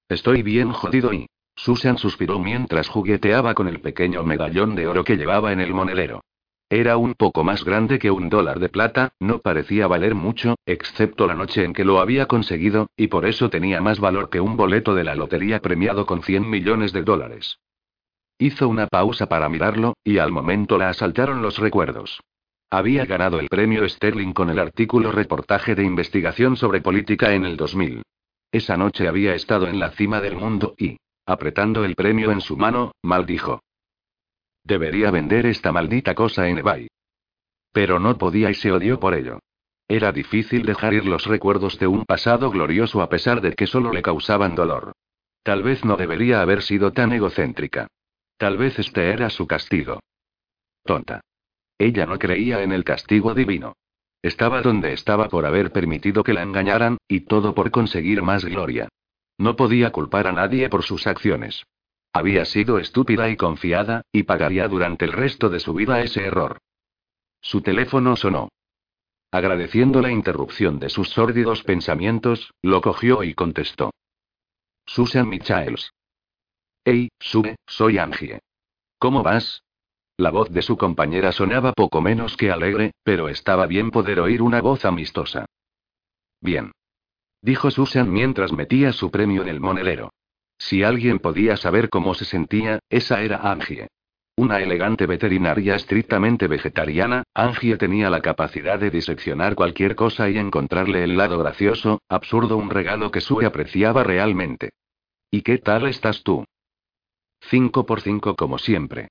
[0.07, 1.29] Estoy bien jodido y...
[1.57, 6.21] Susan suspiró mientras jugueteaba con el pequeño medallón de oro que llevaba en el monedero.
[6.71, 11.27] Era un poco más grande que un dólar de plata, no parecía valer mucho, excepto
[11.27, 14.57] la noche en que lo había conseguido, y por eso tenía más valor que un
[14.57, 17.59] boleto de la lotería premiado con 100 millones de dólares.
[18.39, 22.21] Hizo una pausa para mirarlo, y al momento la asaltaron los recuerdos.
[22.71, 27.57] Había ganado el premio Sterling con el artículo reportaje de investigación sobre política en el
[27.57, 28.03] 2000.
[28.51, 30.97] Esa noche había estado en la cima del mundo y,
[31.27, 33.63] Apretando el premio en su mano, maldijo.
[34.65, 36.89] Debería vender esta maldita cosa en eBay.
[37.73, 39.41] Pero no podía y se odió por ello.
[39.87, 43.93] Era difícil dejar ir los recuerdos de un pasado glorioso a pesar de que solo
[43.93, 44.93] le causaban dolor.
[45.43, 47.89] Tal vez no debería haber sido tan egocéntrica.
[48.39, 50.01] Tal vez este era su castigo.
[50.85, 51.21] Tonta.
[51.79, 53.75] Ella no creía en el castigo divino.
[54.23, 58.89] Estaba donde estaba por haber permitido que la engañaran, y todo por conseguir más gloria.
[59.37, 61.65] No podía culpar a nadie por sus acciones.
[62.15, 66.59] Había sido estúpida y confiada, y pagaría durante el resto de su vida ese error.
[67.43, 68.49] Su teléfono sonó.
[69.31, 73.91] Agradeciendo la interrupción de sus sórdidos pensamientos, lo cogió y contestó.
[74.87, 75.93] Susan Michaels.
[76.85, 78.41] Hey, sube, soy Angie.
[78.99, 79.63] ¿Cómo vas?
[80.17, 84.41] La voz de su compañera sonaba poco menos que alegre, pero estaba bien poder oír
[84.41, 85.47] una voz amistosa.
[86.41, 86.71] Bien
[87.45, 90.11] dijo Susan mientras metía su premio en el monedero.
[90.59, 93.89] Si alguien podía saber cómo se sentía, esa era Angie.
[94.37, 101.05] Una elegante veterinaria estrictamente vegetariana, Angie tenía la capacidad de diseccionar cualquier cosa y encontrarle
[101.05, 104.71] el lado gracioso, absurdo, un regalo que Sue apreciaba realmente.
[105.31, 106.45] ¿Y qué tal estás tú?
[107.41, 109.09] Cinco por cinco como siempre.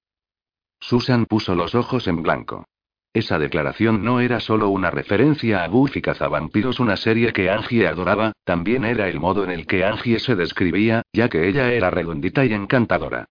[0.81, 2.65] Susan puso los ojos en blanco.
[3.13, 8.33] Esa declaración no era solo una referencia a Buffy Cazavampiros, una serie que Angie adoraba,
[8.43, 12.43] también era el modo en el que Angie se describía, ya que ella era redondita
[12.43, 13.25] y encantadora.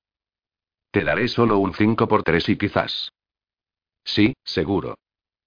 [0.93, 3.11] Te daré solo un 5 por 3 y quizás.
[4.05, 4.99] Sí, seguro.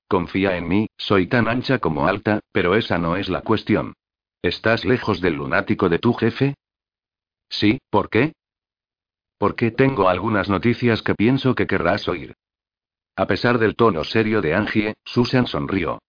[0.09, 3.93] Confía en mí, soy tan ancha como alta, pero esa no es la cuestión.
[4.41, 6.55] ¿Estás lejos del lunático de tu jefe?
[7.49, 8.33] Sí, ¿por qué?
[9.37, 12.35] Porque tengo algunas noticias que pienso que querrás oír.
[13.17, 15.99] A pesar del tono serio de Angie, Susan sonrió.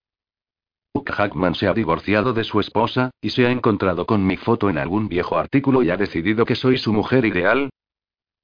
[0.95, 4.71] Luke Hackman se ha divorciado de su esposa, y se ha encontrado con mi foto
[4.71, 7.71] en algún viejo artículo y ha decidido que soy su mujer ideal?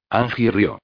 [0.09, 0.79] Angie rió.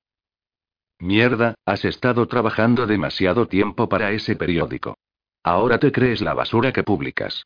[1.00, 4.98] Mierda, has estado trabajando demasiado tiempo para ese periódico.
[5.44, 7.44] Ahora te crees la basura que publicas.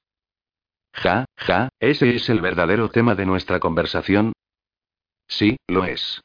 [0.93, 4.33] Ja, ja, ese es el verdadero tema de nuestra conversación.
[5.27, 6.21] Sí, lo es.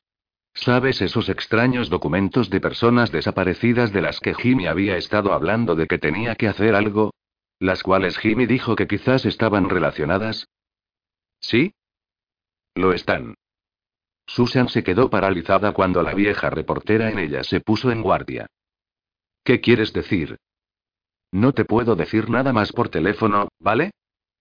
[0.60, 5.86] ¿Sabes esos extraños documentos de personas desaparecidas de las que Jimmy había estado hablando de
[5.86, 7.14] que tenía que hacer algo?
[7.60, 10.48] Las cuales Jimmy dijo que quizás estaban relacionadas.
[11.38, 11.74] ¿Sí?
[12.74, 13.34] Lo están.
[14.26, 18.46] Susan se quedó paralizada cuando la vieja reportera en ella se puso en guardia.
[19.44, 20.38] ¿Qué quieres decir?
[21.30, 23.92] No te puedo decir nada más por teléfono, ¿vale?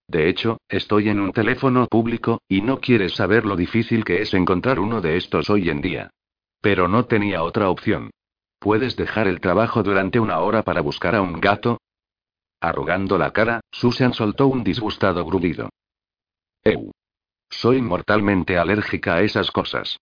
[0.07, 4.33] De hecho, estoy en un teléfono público, y no quieres saber lo difícil que es
[4.33, 6.11] encontrar uno de estos hoy en día.
[6.61, 8.11] Pero no tenía otra opción.
[8.59, 11.79] ¿Puedes dejar el trabajo durante una hora para buscar a un gato?
[12.61, 15.69] Arrugando la cara, Susan soltó un disgustado grudido.
[16.63, 16.91] Eu.
[17.49, 19.99] Soy mortalmente alérgica a esas cosas.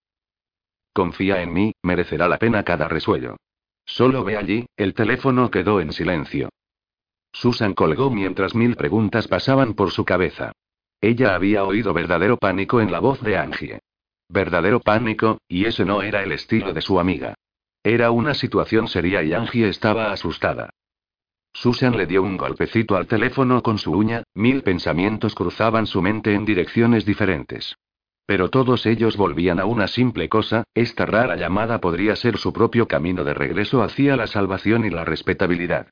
[0.92, 3.36] Confía en mí, merecerá la pena cada resuello.
[3.84, 6.48] Solo ve allí, el teléfono quedó en silencio.
[7.38, 10.52] Susan colgó mientras mil preguntas pasaban por su cabeza.
[11.02, 13.80] Ella había oído verdadero pánico en la voz de Angie.
[14.30, 17.34] Verdadero pánico, y ese no era el estilo de su amiga.
[17.84, 20.70] Era una situación seria y Angie estaba asustada.
[21.52, 26.32] Susan le dio un golpecito al teléfono con su uña, mil pensamientos cruzaban su mente
[26.32, 27.76] en direcciones diferentes.
[28.24, 32.88] Pero todos ellos volvían a una simple cosa, esta rara llamada podría ser su propio
[32.88, 35.88] camino de regreso hacia la salvación y la respetabilidad.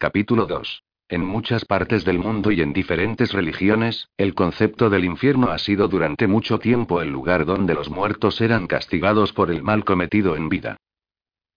[0.00, 0.82] Capítulo 2.
[1.10, 5.88] En muchas partes del mundo y en diferentes religiones, el concepto del infierno ha sido
[5.88, 10.48] durante mucho tiempo el lugar donde los muertos eran castigados por el mal cometido en
[10.48, 10.78] vida.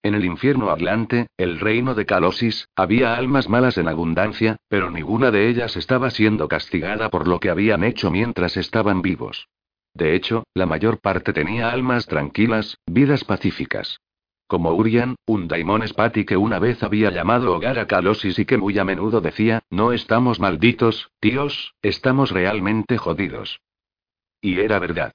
[0.03, 5.32] En el infierno Atlante, el reino de Calosis, había almas malas en abundancia, pero ninguna
[5.32, 9.47] de ellas estaba siendo castigada por lo que habían hecho mientras estaban vivos.
[9.93, 14.01] De hecho, la mayor parte tenía almas tranquilas, vidas pacíficas.
[14.53, 18.59] Como Urian, un daimon Spati que una vez había llamado hogar a Kalosis y que
[18.59, 23.61] muy a menudo decía, no estamos malditos, tíos, estamos realmente jodidos.
[24.41, 25.13] Y era verdad.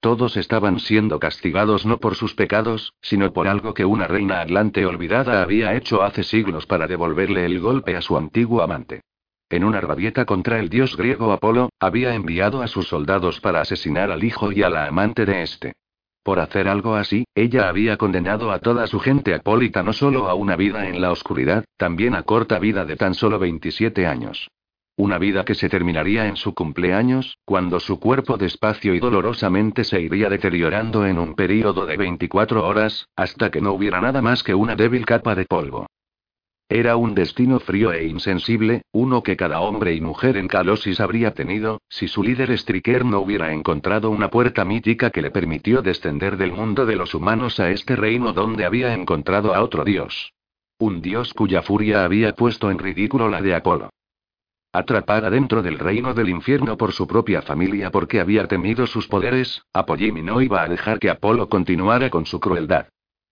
[0.00, 4.84] Todos estaban siendo castigados no por sus pecados, sino por algo que una reina atlante
[4.84, 9.02] olvidada había hecho hace siglos para devolverle el golpe a su antiguo amante.
[9.50, 14.10] En una rabieta contra el dios griego Apolo, había enviado a sus soldados para asesinar
[14.10, 15.74] al hijo y a la amante de este.
[16.30, 20.34] Por hacer algo así, ella había condenado a toda su gente apólita no solo a
[20.34, 24.48] una vida en la oscuridad, también a corta vida de tan solo 27 años.
[24.96, 30.00] Una vida que se terminaría en su cumpleaños, cuando su cuerpo despacio y dolorosamente se
[30.00, 34.54] iría deteriorando en un período de 24 horas, hasta que no hubiera nada más que
[34.54, 35.88] una débil capa de polvo.
[36.72, 41.34] Era un destino frío e insensible, uno que cada hombre y mujer en Calosis habría
[41.34, 46.36] tenido, si su líder Striker no hubiera encontrado una puerta mítica que le permitió descender
[46.36, 50.32] del mundo de los humanos a este reino donde había encontrado a otro dios.
[50.78, 53.90] Un dios cuya furia había puesto en ridículo la de Apolo.
[54.72, 59.64] Atrapada dentro del reino del infierno por su propia familia porque había temido sus poderes,
[59.72, 62.86] Apollimi no iba a dejar que Apolo continuara con su crueldad.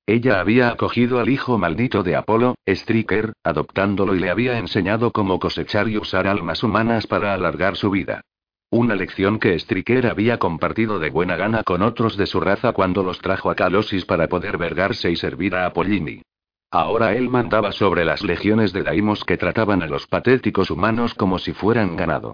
[0.09, 5.39] Ella había acogido al hijo maldito de Apolo, Striker, adoptándolo y le había enseñado cómo
[5.39, 8.23] cosechar y usar almas humanas para alargar su vida.
[8.71, 13.03] Una lección que Striker había compartido de buena gana con otros de su raza cuando
[13.03, 16.23] los trajo a Calosis para poder vergarse y servir a Apollini.
[16.71, 21.39] Ahora él mandaba sobre las legiones de Daimos que trataban a los patéticos humanos como
[21.39, 22.33] si fueran ganado.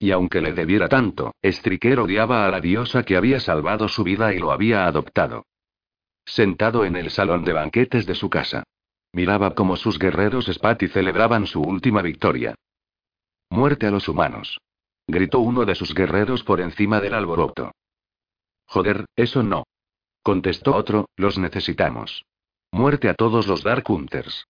[0.00, 4.34] Y aunque le debiera tanto, Striker odiaba a la diosa que había salvado su vida
[4.34, 5.44] y lo había adoptado
[6.30, 8.64] sentado en el salón de banquetes de su casa.
[9.12, 12.54] Miraba cómo sus guerreros Spati celebraban su última victoria.
[13.50, 14.60] Muerte a los humanos.
[15.06, 17.72] Gritó uno de sus guerreros por encima del alboroto.
[18.66, 19.64] Joder, eso no.
[20.22, 22.24] Contestó otro, los necesitamos.
[22.70, 24.46] Muerte a todos los Dark Hunters.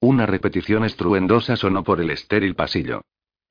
[0.00, 3.02] Una repetición estruendosa sonó por el estéril pasillo.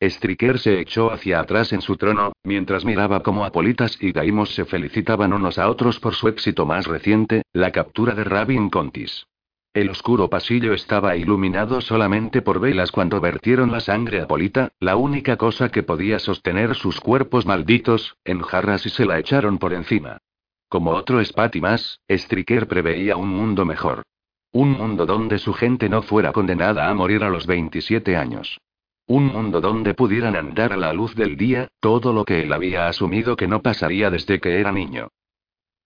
[0.09, 4.65] Striker se echó hacia atrás en su trono, mientras miraba cómo Apolitas y Daimos se
[4.65, 9.25] felicitaban unos a otros por su éxito más reciente, la captura de Rabin Contis.
[9.73, 15.37] El oscuro pasillo estaba iluminado solamente por velas cuando vertieron la sangre apolita, la única
[15.37, 20.17] cosa que podía sostener sus cuerpos malditos, en jarras y se la echaron por encima.
[20.69, 24.03] Como otro Spati más, Striker preveía un mundo mejor.
[24.51, 28.59] Un mundo donde su gente no fuera condenada a morir a los 27 años.
[29.05, 32.87] Un mundo donde pudieran andar a la luz del día, todo lo que él había
[32.87, 35.09] asumido que no pasaría desde que era niño.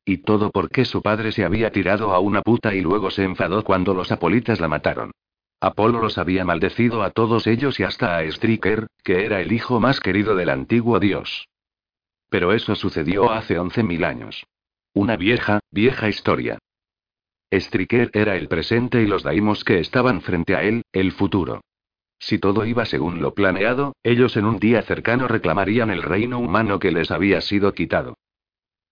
[0.05, 3.63] Y todo porque su padre se había tirado a una puta y luego se enfadó
[3.63, 5.11] cuando los apolitas la mataron.
[5.59, 9.79] Apolo los había maldecido a todos ellos y hasta a Striker, que era el hijo
[9.79, 11.47] más querido del antiguo dios.
[12.29, 14.45] Pero eso sucedió hace once mil años.
[14.93, 16.59] Una vieja, vieja historia.
[17.51, 21.61] Striker era el presente y los daimos que estaban frente a él, el futuro.
[22.19, 26.79] Si todo iba según lo planeado, ellos en un día cercano reclamarían el reino humano
[26.79, 28.15] que les había sido quitado.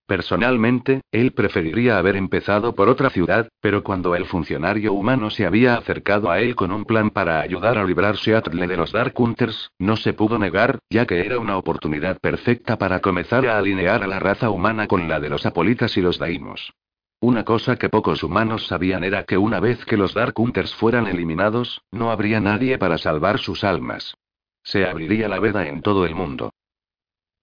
[0.08, 5.76] Personalmente, él preferiría haber empezado por otra ciudad, pero cuando el funcionario humano se había
[5.76, 9.72] acercado a él con un plan para ayudar a librar Seattle de los Dark Hunters,
[9.80, 14.08] no se pudo negar, ya que era una oportunidad perfecta para comenzar a alinear a
[14.08, 16.72] la raza humana con la de los Apolitas y los Daimos.
[17.20, 21.08] Una cosa que pocos humanos sabían era que una vez que los Dark Hunters fueran
[21.08, 24.16] eliminados, no habría nadie para salvar sus almas.
[24.64, 26.52] Se abriría la veda en todo el mundo.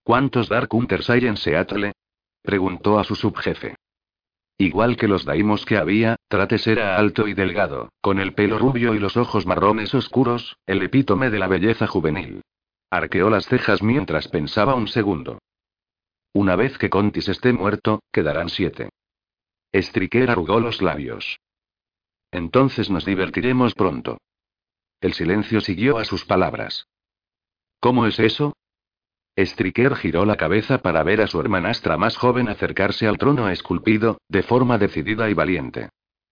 [0.05, 1.93] ¿Cuántos Dark Hunters hay en Seattle?
[2.43, 3.77] Preguntó a su subjefe.
[4.59, 8.95] Igual que los daimos que había, Trates era alto y delgado, con el pelo rubio
[8.95, 12.43] y los ojos marrones oscuros, el epítome de la belleza juvenil.
[12.91, 15.39] Arqueó las cejas mientras pensaba un segundo.
[16.33, 18.91] Una vez que Contis esté muerto, quedarán siete.
[19.73, 21.41] Striker arrugó los labios.
[22.31, 24.18] Entonces nos divertiremos pronto.
[25.01, 26.87] El silencio siguió a sus palabras.
[27.81, 28.55] ¿Cómo es eso?
[29.37, 34.18] Striker giró la cabeza para ver a su hermanastra más joven acercarse al trono esculpido,
[34.29, 35.89] de forma decidida y valiente.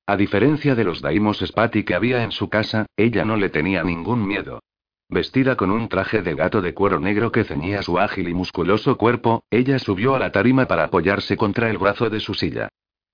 [0.07, 3.83] A diferencia de los daimos Spati que había en su casa, ella no le tenía
[3.83, 4.61] ningún miedo.
[5.09, 8.97] Vestida con un traje de gato de cuero negro que ceñía su ágil y musculoso
[8.97, 12.69] cuerpo, ella subió a la tarima para apoyarse contra el brazo de su silla.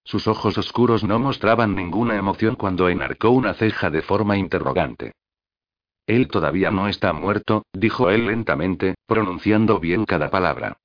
[0.07, 5.13] Sus ojos oscuros no mostraban ninguna emoción cuando enarcó una ceja de forma interrogante.
[6.07, 10.77] Él todavía no está muerto, dijo él lentamente, pronunciando bien cada palabra.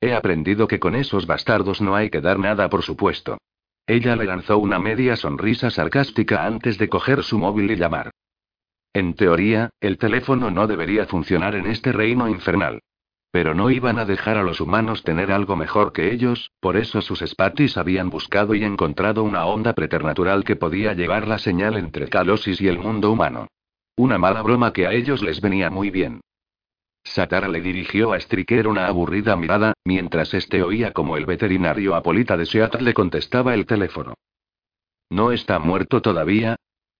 [0.00, 3.36] He aprendido que con esos bastardos no hay que dar nada por supuesto.
[3.86, 8.10] Ella le lanzó una media sonrisa sarcástica antes de coger su móvil y llamar.
[8.94, 12.80] En teoría, el teléfono no debería funcionar en este reino infernal.
[13.32, 17.00] Pero no iban a dejar a los humanos tener algo mejor que ellos, por eso
[17.00, 22.08] sus Spatis habían buscado y encontrado una onda preternatural que podía llevar la señal entre
[22.08, 23.48] Calosis y el mundo humano.
[23.96, 26.20] Una mala broma que a ellos les venía muy bien.
[27.04, 32.36] Satara le dirigió a Striker una aburrida mirada, mientras este oía como el veterinario Apolita
[32.36, 34.12] de Seattle le contestaba el teléfono.
[35.10, 36.56] ¿No está muerto todavía?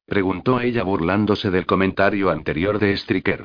[0.06, 3.44] preguntó ella burlándose del comentario anterior de Striker.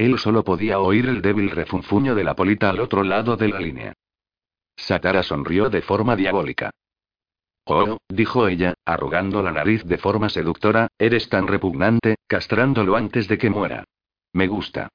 [0.00, 3.60] Él solo podía oír el débil refunfuño de la Apolita al otro lado de la
[3.60, 3.92] línea.
[4.74, 6.70] Satara sonrió de forma diabólica.
[7.66, 13.36] Oh, dijo ella, arrugando la nariz de forma seductora, eres tan repugnante, castrándolo antes de
[13.36, 13.84] que muera.
[14.32, 14.88] Me gusta.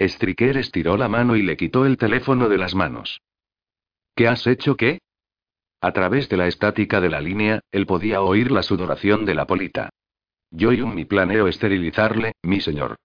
[0.00, 3.20] Striker estiró la mano y le quitó el teléfono de las manos.
[4.16, 4.98] ¿Qué has hecho qué?
[5.80, 9.46] A través de la estática de la línea, él podía oír la sudoración de la
[9.46, 9.90] polita.
[10.50, 12.96] Yo y un mi planeo esterilizarle, mi señor.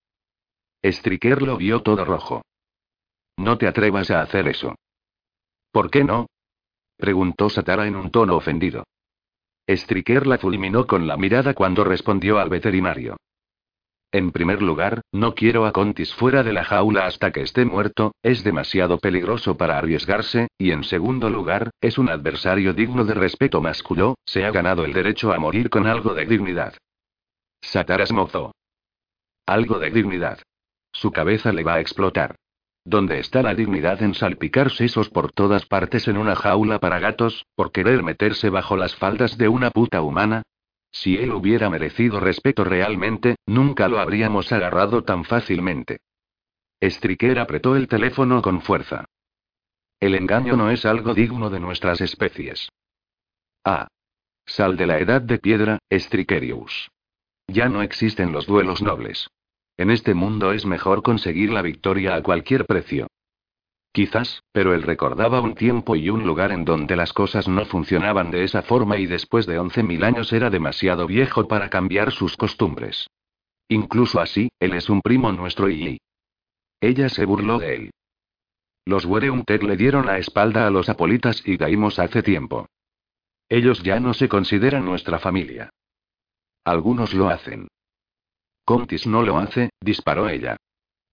[0.84, 2.42] Striker lo vio todo rojo.
[3.38, 4.76] No te atrevas a hacer eso.
[5.72, 6.28] ¿Por qué no?
[6.98, 8.84] Preguntó Satara en un tono ofendido.
[9.68, 13.18] Striker la fulminó con la mirada cuando respondió al veterinario.
[14.12, 18.14] En primer lugar, no quiero a Contis fuera de la jaula hasta que esté muerto,
[18.22, 23.60] es demasiado peligroso para arriesgarse, y en segundo lugar, es un adversario digno de respeto
[23.60, 26.76] masculino, se ha ganado el derecho a morir con algo de dignidad.
[27.62, 28.52] Satara esmozó.
[29.48, 30.40] Algo de dignidad.
[30.94, 32.38] Su cabeza le va a explotar.
[32.86, 37.46] ¿Dónde está la dignidad en salpicar sesos por todas partes en una jaula para gatos,
[37.56, 40.44] por querer meterse bajo las faldas de una puta humana?
[40.92, 45.98] Si él hubiera merecido respeto realmente, nunca lo habríamos agarrado tan fácilmente.
[46.82, 49.06] Striker apretó el teléfono con fuerza.
[50.00, 52.70] El engaño no es algo digno de nuestras especies.
[53.64, 53.88] Ah.
[54.46, 56.92] Sal de la edad de piedra, Strikerius.
[57.48, 59.30] Ya no existen los duelos nobles.
[59.78, 63.08] En este mundo es mejor conseguir la victoria a cualquier precio.
[63.92, 68.32] Quizás, pero él recordaba un tiempo y un lugar en donde las cosas no funcionaban
[68.32, 72.36] de esa forma y después de once mil años era demasiado viejo para cambiar sus
[72.36, 73.08] costumbres.
[73.68, 76.00] Incluso así, él es un primo nuestro y...
[76.82, 77.92] Ella se burló de él.
[78.86, 82.68] Los Wereunter le dieron la espalda a los Apolitas y Gaimos hace tiempo.
[83.48, 85.70] Ellos ya no se consideran nuestra familia.
[86.66, 87.68] Algunos lo hacen.
[88.66, 90.58] Contis no lo hace, disparó ella.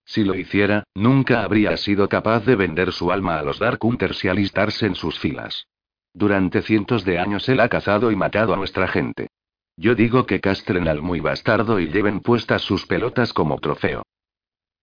[0.05, 4.25] Si lo hiciera, nunca habría sido capaz de vender su alma a los Dark Hunters
[4.25, 5.67] y alistarse en sus filas.
[6.13, 9.29] Durante cientos de años él ha cazado y matado a nuestra gente.
[9.77, 14.03] Yo digo que castren al muy bastardo y lleven puestas sus pelotas como trofeo.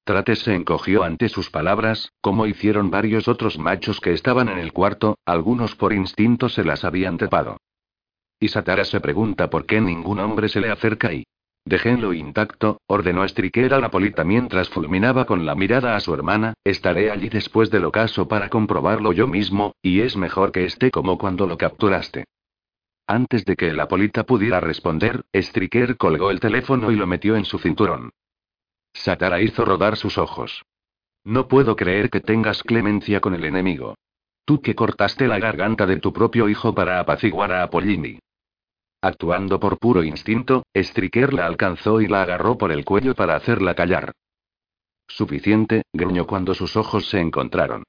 [0.06, 4.72] Trates se encogió ante sus palabras, como hicieron varios otros machos que estaban en el
[4.72, 7.58] cuarto, algunos por instinto se las habían trepado.
[8.40, 11.26] Y Satara se pregunta por qué ningún hombre se le acerca y
[11.68, 16.54] Déjenlo intacto, ordenó Striker a la polita mientras fulminaba con la mirada a su hermana,
[16.64, 21.18] estaré allí después del ocaso para comprobarlo yo mismo, y es mejor que esté como
[21.18, 22.24] cuando lo capturaste.
[23.06, 27.44] Antes de que la polita pudiera responder, Striker colgó el teléfono y lo metió en
[27.44, 28.12] su cinturón.
[28.94, 30.64] Satara hizo rodar sus ojos.
[31.26, 33.96] No puedo creer que tengas clemencia con el enemigo.
[34.46, 38.20] Tú que cortaste la garganta de tu propio hijo para apaciguar a Apollini.
[39.08, 43.74] Actuando por puro instinto, Striker la alcanzó y la agarró por el cuello para hacerla
[43.74, 44.12] callar.
[45.08, 47.84] Suficiente, gruñó cuando sus ojos se encontraron.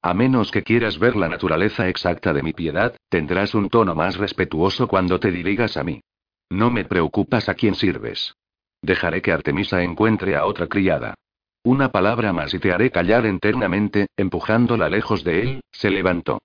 [0.00, 4.16] A menos que quieras ver la naturaleza exacta de mi piedad, tendrás un tono más
[4.16, 6.00] respetuoso cuando te dirigas a mí.
[6.48, 8.34] No me preocupas a quién sirves.
[8.80, 11.12] Dejaré que Artemisa encuentre a otra criada.
[11.62, 16.38] Una palabra más y te haré callar internamente, empujándola lejos de él, se levantó.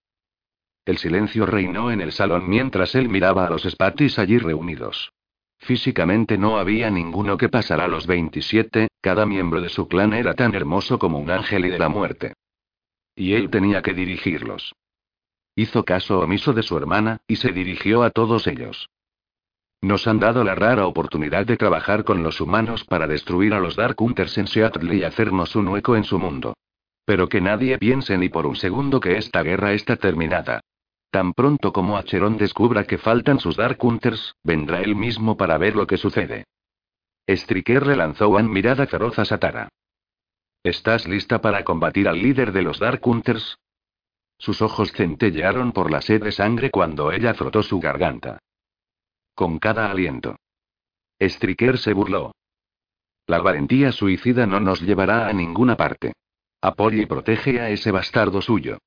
[0.89, 5.13] El silencio reinó en el salón mientras él miraba a los Spatis allí reunidos.
[5.59, 10.55] Físicamente no había ninguno que pasara los 27, cada miembro de su clan era tan
[10.55, 12.33] hermoso como un ángel y de la muerte.
[13.15, 14.73] Y él tenía que dirigirlos.
[15.55, 18.89] Hizo caso omiso de su hermana, y se dirigió a todos ellos.
[19.81, 23.75] Nos han dado la rara oportunidad de trabajar con los humanos para destruir a los
[23.75, 26.55] Dark Hunters en Seattle y hacernos un hueco en su mundo.
[27.05, 30.61] Pero que nadie piense ni por un segundo que esta guerra está terminada.
[31.11, 35.75] Tan pronto como Acheron descubra que faltan sus Dark Hunters, vendrá él mismo para ver
[35.75, 36.45] lo que sucede.
[37.27, 39.69] Striker relanzó una mirada feroz a Satara.
[40.63, 43.57] ¿Estás lista para combatir al líder de los Dark Hunters?
[44.37, 48.39] Sus ojos centellearon por la sed de sangre cuando ella frotó su garganta.
[49.33, 50.35] Con cada aliento.
[51.19, 52.33] Striker se burló.
[53.25, 56.13] La valentía suicida no nos llevará a ninguna parte.
[56.61, 58.79] Apoya y protege a ese bastardo suyo.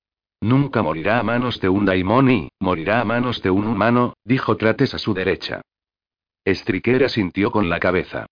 [0.42, 4.92] Nunca morirá a manos de un daimoni, morirá a manos de un humano, dijo Trates
[4.92, 5.62] a su derecha.
[6.44, 8.26] Striker asintió con la cabeza.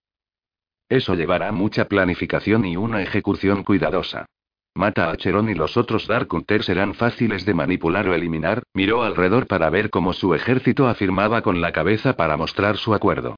[0.89, 4.27] Eso llevará mucha planificación y una ejecución cuidadosa.
[4.75, 9.05] Mata a Cheron y los otros Dark Hunters serán fáciles de manipular o eliminar, miró
[9.05, 13.37] alrededor para ver cómo su ejército afirmaba con la cabeza para mostrar su acuerdo.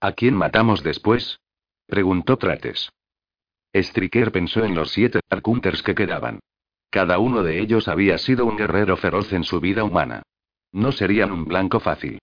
[0.00, 1.40] ¿A quién matamos después?
[1.86, 2.90] preguntó Trates.
[3.72, 6.40] Striker pensó en los siete Dark Hunters que quedaban.
[6.90, 10.22] Cada uno de ellos había sido un guerrero feroz en su vida humana.
[10.72, 12.18] No serían un blanco fácil.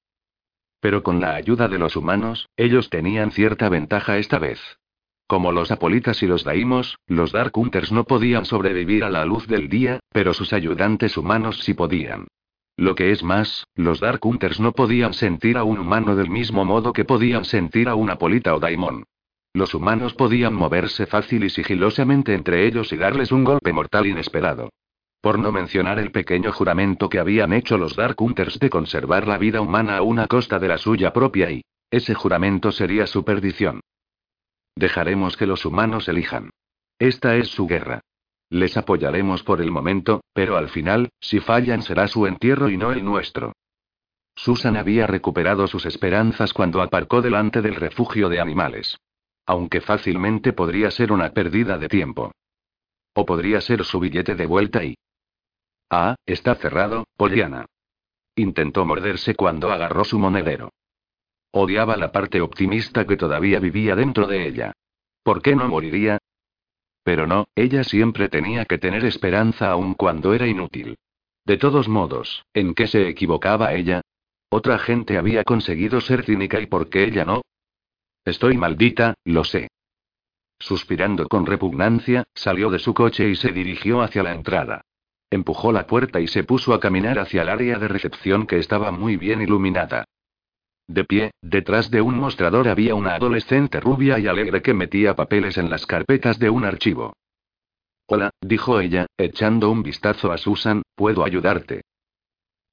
[0.82, 4.59] Pero con la ayuda de los humanos, ellos tenían cierta ventaja esta vez.
[5.26, 9.47] Como los apolitas y los daimos, los Dark Hunters no podían sobrevivir a la luz
[9.47, 12.28] del día, pero sus ayudantes humanos sí podían.
[12.78, 16.63] Lo que es más, los Dark Hunters no podían sentir a un humano del mismo
[16.63, 19.03] modo que podían sentir a un apolita o daimon.
[19.58, 24.70] Los humanos podían moverse fácil y sigilosamente entre ellos y darles un golpe mortal inesperado.
[25.20, 29.39] Por no mencionar el pequeño juramento que habían hecho los Dark Hunters de conservar la
[29.39, 31.64] vida humana a una costa de la suya propia y...
[31.89, 33.80] Ese juramento sería su perdición.
[34.76, 36.51] Dejaremos que los humanos elijan.
[36.99, 38.01] Esta es su guerra.
[38.51, 42.91] Les apoyaremos por el momento, pero al final, si fallan será su entierro y no
[42.91, 43.53] el nuestro.
[44.36, 48.99] Susan había recuperado sus esperanzas cuando aparcó delante del refugio de animales.
[49.47, 52.31] Aunque fácilmente podría ser una pérdida de tiempo.
[53.13, 54.95] O podría ser su billete de vuelta y...
[55.89, 57.65] Ah, está cerrado, Poliana.
[58.35, 60.73] Intentó morderse cuando agarró su monedero.
[61.51, 64.73] Odiaba la parte optimista que todavía vivía dentro de ella.
[65.23, 66.19] ¿Por qué no moriría?
[67.03, 70.97] Pero no, ella siempre tenía que tener esperanza aun cuando era inútil.
[71.45, 74.01] De todos modos, ¿en qué se equivocaba ella?
[74.49, 77.43] Otra gente había conseguido ser cínica y ¿por qué ella no?
[78.28, 79.69] Estoy maldita, lo sé.
[80.59, 84.82] Suspirando con repugnancia, salió de su coche y se dirigió hacia la entrada.
[85.30, 88.91] Empujó la puerta y se puso a caminar hacia el área de recepción que estaba
[88.91, 90.03] muy bien iluminada.
[90.89, 95.57] De pie, detrás de un mostrador había una adolescente rubia y alegre que metía papeles
[95.57, 97.13] en las carpetas de un archivo.
[98.07, 101.84] Hola, dijo ella, echando un vistazo a Susan, ¿puedo ayudarte?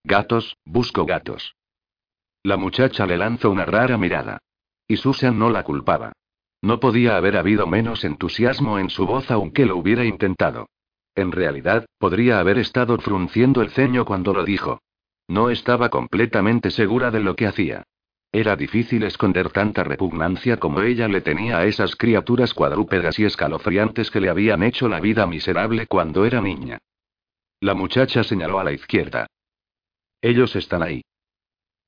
[0.03, 1.55] Gatos, busco gatos.
[2.43, 4.41] La muchacha le lanzó una rara mirada.
[4.87, 6.13] Y Susan no la culpaba.
[6.63, 10.67] No podía haber habido menos entusiasmo en su voz aunque lo hubiera intentado.
[11.15, 14.81] En realidad, podría haber estado frunciendo el ceño cuando lo dijo.
[15.29, 17.85] No estaba completamente segura de lo que hacía.
[18.33, 24.11] Era difícil esconder tanta repugnancia como ella le tenía a esas criaturas cuadrúpedas y escalofriantes
[24.11, 26.79] que le habían hecho la vida miserable cuando era niña.
[27.61, 29.29] La muchacha señaló a la izquierda.
[30.21, 31.03] Ellos están ahí.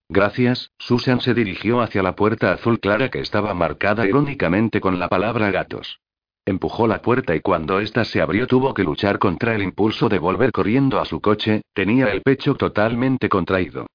[0.09, 5.09] Gracias, Susan se dirigió hacia la puerta azul clara que estaba marcada irónicamente con la
[5.09, 6.01] palabra gatos.
[6.45, 10.21] Empujó la puerta y cuando ésta se abrió tuvo que luchar contra el impulso de
[10.21, 13.87] volver corriendo a su coche, tenía el pecho totalmente contraído.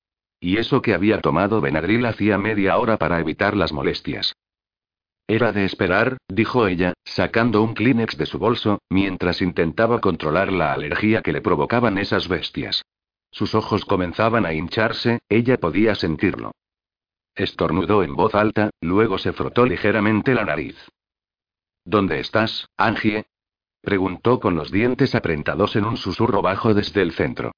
[0.42, 4.34] Y eso que había tomado Benadryl hacía media hora para evitar las molestias.
[5.28, 10.74] Era de esperar, dijo ella, sacando un Kleenex de su bolso, mientras intentaba controlar la
[10.74, 12.84] alergia que le provocaban esas bestias.
[13.32, 16.52] Sus ojos comenzaban a hincharse, ella podía sentirlo.
[17.34, 20.78] Estornudó en voz alta, luego se frotó ligeramente la nariz.
[21.86, 23.26] ¿Dónde estás, Angie?
[23.82, 27.54] preguntó con los dientes apretados en un susurro bajo desde el centro.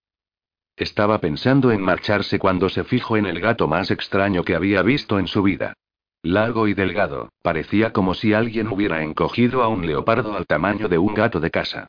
[0.75, 5.19] Estaba pensando en marcharse cuando se fijó en el gato más extraño que había visto
[5.19, 5.73] en su vida.
[6.21, 10.97] Largo y delgado, parecía como si alguien hubiera encogido a un leopardo al tamaño de
[10.97, 11.87] un gato de casa.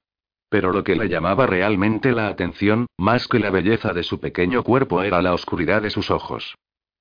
[0.49, 4.63] Pero lo que le llamaba realmente la atención, más que la belleza de su pequeño
[4.63, 6.55] cuerpo, era la oscuridad de sus ojos.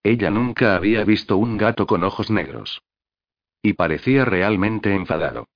[0.04, 2.82] Ella nunca había visto un gato con ojos negros.
[3.62, 5.48] Y parecía realmente enfadado.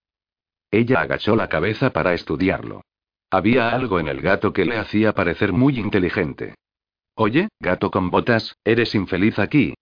[0.71, 2.81] Ella agachó la cabeza para estudiarlo.
[3.29, 6.55] Había algo en el gato que le hacía parecer muy inteligente.
[7.15, 9.73] Oye, gato con botas, eres infeliz aquí.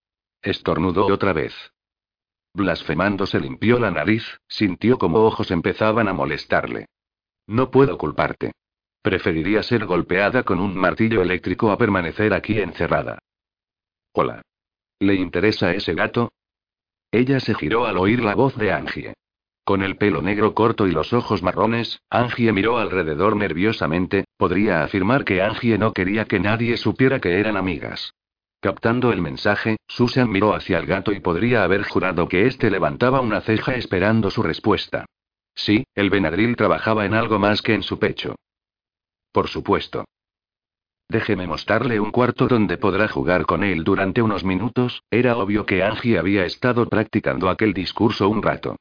[0.41, 1.53] Estornudó otra vez.
[2.53, 6.87] Blasfemando se limpió la nariz, sintió como ojos empezaban a molestarle.
[7.47, 8.53] No puedo culparte.
[9.01, 13.19] Preferiría ser golpeada con un martillo eléctrico a permanecer aquí encerrada.
[14.13, 14.41] Hola.
[14.99, 16.31] ¿Le interesa ese gato?
[17.11, 19.13] Ella se giró al oír la voz de Angie.
[19.63, 25.25] Con el pelo negro corto y los ojos marrones, Angie miró alrededor nerviosamente, podría afirmar
[25.25, 28.13] que Angie no quería que nadie supiera que eran amigas.
[28.59, 33.21] Captando el mensaje, Susan miró hacia el gato y podría haber jurado que éste levantaba
[33.21, 35.05] una ceja esperando su respuesta.
[35.55, 38.35] Sí, el Benadryl trabajaba en algo más que en su pecho.
[39.31, 40.05] Por supuesto.
[41.07, 45.03] Déjeme mostrarle un cuarto donde podrá jugar con él durante unos minutos.
[45.11, 48.77] Era obvio que Angie había estado practicando aquel discurso un rato.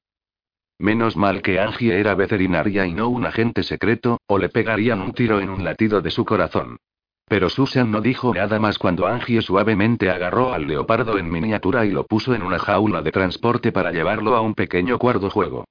[0.79, 5.13] Menos mal que Angie era veterinaria y no un agente secreto, o le pegarían un
[5.13, 6.79] tiro en un latido de su corazón.
[7.27, 11.91] Pero Susan no dijo nada más cuando Angie suavemente agarró al leopardo en miniatura y
[11.91, 15.65] lo puso en una jaula de transporte para llevarlo a un pequeño cuarto juego.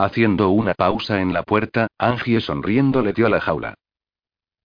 [0.00, 3.74] Haciendo una pausa en la puerta, Angie sonriendo le dio la jaula.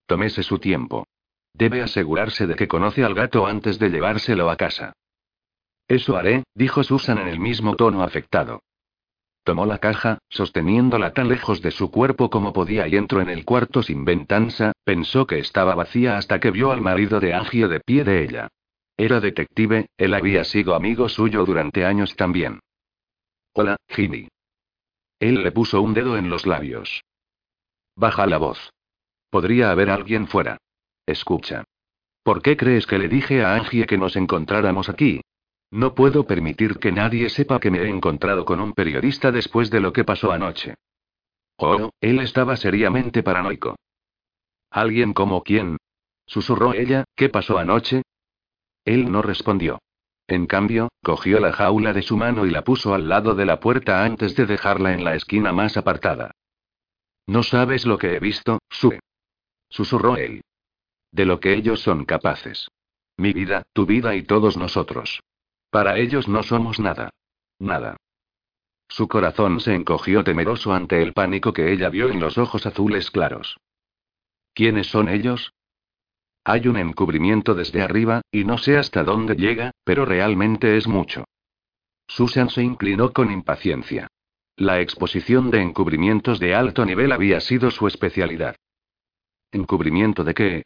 [0.05, 1.07] Tómese su tiempo.
[1.55, 4.93] Debe asegurarse de que conoce al gato antes de llevárselo a casa.
[5.87, 8.61] Eso haré, dijo Susan en el mismo tono afectado.
[9.43, 13.43] Tomó la caja, sosteniéndola tan lejos de su cuerpo como podía y entró en el
[13.43, 17.79] cuarto sin ventanza, pensó que estaba vacía hasta que vio al marido de Angie de
[17.79, 18.49] pie de ella.
[18.97, 22.59] Era detective, él había sido amigo suyo durante años también.
[23.53, 24.29] Hola, Jimmy.
[25.19, 27.03] Él le puso un dedo en los labios.
[27.95, 28.73] Baja la voz.
[29.29, 30.57] Podría haber alguien fuera.
[31.05, 31.63] Escucha.
[32.23, 35.21] ¿Por qué crees que le dije a Angie que nos encontráramos aquí?
[35.71, 39.79] No puedo permitir que nadie sepa que me he encontrado con un periodista después de
[39.79, 40.75] lo que pasó anoche.
[41.57, 43.75] Oh, él estaba seriamente paranoico.
[44.69, 45.77] ¿Alguien como quién?
[46.25, 48.03] Susurró ella, ¿qué pasó anoche?
[48.85, 49.79] Él no respondió.
[50.27, 53.59] En cambio, cogió la jaula de su mano y la puso al lado de la
[53.59, 56.31] puerta antes de dejarla en la esquina más apartada.
[57.27, 58.99] No sabes lo que he visto, Sue.
[59.69, 60.41] Susurró él.
[61.11, 62.69] De lo que ellos son capaces.
[63.17, 65.21] Mi vida, tu vida y todos nosotros.
[65.69, 67.09] Para ellos no somos nada.
[67.59, 67.97] Nada.
[68.87, 73.09] Su corazón se encogió temeroso ante el pánico que ella vio en los ojos azules
[73.11, 73.57] claros.
[74.53, 75.53] ¿Quiénes son ellos?
[76.45, 81.23] Hay un encubrimiento desde arriba, y no sé hasta dónde llega, pero realmente es mucho.
[82.07, 84.07] Susan se inclinó con impaciencia.
[84.57, 88.55] La exposición de encubrimientos de alto nivel había sido su especialidad.
[89.51, 90.63] ¿Encubrimiento de qué?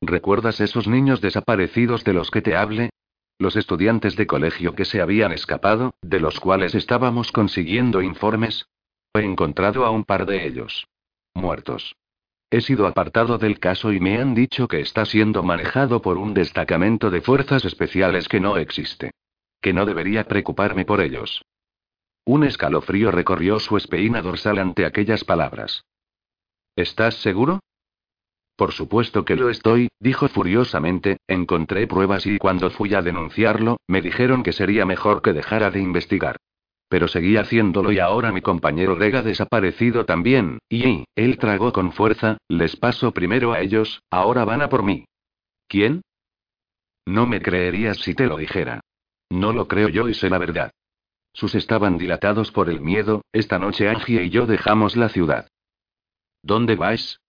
[0.00, 2.90] ¿Recuerdas esos niños desaparecidos de los que te hable?
[3.38, 8.66] Los estudiantes de colegio que se habían escapado, de los cuales estábamos consiguiendo informes.
[9.14, 10.86] He encontrado a un par de ellos.
[11.34, 11.96] Muertos.
[12.50, 16.32] He sido apartado del caso y me han dicho que está siendo manejado por un
[16.32, 19.10] destacamento de fuerzas especiales que no existe.
[19.60, 21.42] Que no debería preocuparme por ellos.
[22.24, 25.84] Un escalofrío recorrió su espina dorsal ante aquellas palabras.
[26.76, 27.60] ¿Estás seguro?
[28.56, 34.00] Por supuesto que lo estoy, dijo furiosamente, encontré pruebas y cuando fui a denunciarlo, me
[34.00, 36.36] dijeron que sería mejor que dejara de investigar.
[36.88, 41.92] Pero seguí haciéndolo y ahora mi compañero Rega ha desaparecido también, y él tragó con
[41.92, 45.04] fuerza, les paso primero a ellos, ahora van a por mí.
[45.68, 46.02] ¿Quién?
[47.06, 48.80] No me creerías si te lo dijera.
[49.30, 50.70] No lo creo yo y sé la verdad.
[51.32, 55.48] Sus estaban dilatados por el miedo, esta noche Angie y yo dejamos la ciudad.
[56.42, 57.20] ¿Dónde vais?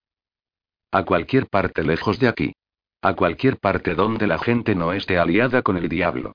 [0.91, 2.53] A cualquier parte lejos de aquí.
[3.01, 6.33] A cualquier parte donde la gente no esté aliada con el diablo.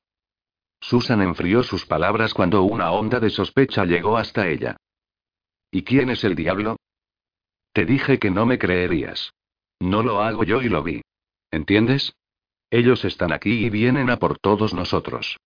[0.83, 4.77] Susan enfrió sus palabras cuando una onda de sospecha llegó hasta ella.
[5.71, 6.77] ¿Y quién es el diablo?
[7.73, 9.33] Te dije que no me creerías.
[9.79, 11.01] No lo hago yo y lo vi.
[11.53, 12.15] ¿Entiendes?
[12.69, 15.39] Ellos están aquí y vienen a por todos nosotros.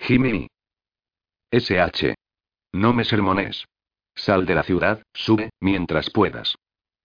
[0.00, 0.48] Jimmy.
[1.50, 2.14] SH.
[2.72, 3.66] No me sermones.
[4.14, 6.56] Sal de la ciudad, sube, mientras puedas.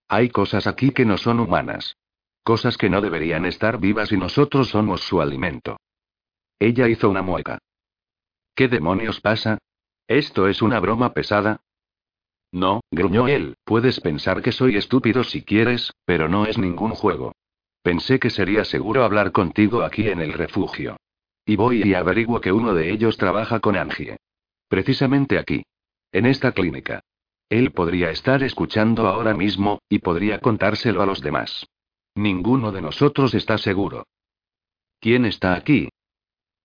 [0.08, 1.98] Hay cosas aquí que no son humanas.
[2.44, 5.78] Cosas que no deberían estar vivas y nosotros somos su alimento.
[6.60, 7.60] Ella hizo una mueca.
[8.56, 9.58] ¿Qué demonios pasa?
[10.08, 11.62] ¿Esto es una broma pesada?
[12.52, 17.34] No, gruñó él, puedes pensar que soy estúpido si quieres, pero no es ningún juego.
[17.82, 20.98] Pensé que sería seguro hablar contigo aquí en el refugio.
[21.46, 24.18] Y voy y averiguo que uno de ellos trabaja con Angie.
[24.68, 25.64] Precisamente aquí.
[26.12, 27.02] En esta clínica.
[27.50, 31.66] Él podría estar escuchando ahora mismo, y podría contárselo a los demás.
[32.16, 34.06] Ninguno de nosotros está seguro.
[35.00, 35.90] ¿Quién está aquí?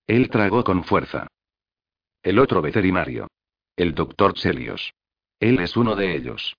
[0.08, 1.26] Él tragó con fuerza.
[2.22, 3.28] El otro veterinario.
[3.76, 4.94] El doctor Celios.
[5.38, 6.56] Él es uno de ellos.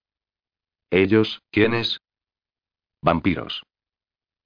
[0.91, 1.99] ¿Ellos, quiénes?
[3.01, 3.63] Vampiros.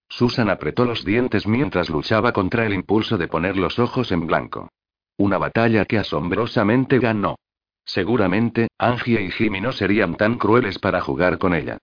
[0.07, 4.69] Susan apretó los dientes mientras luchaba contra el impulso de poner los ojos en blanco.
[5.17, 7.35] Una batalla que asombrosamente ganó.
[7.83, 11.77] Seguramente, Angie y Jimmy no serían tan crueles para jugar con ella.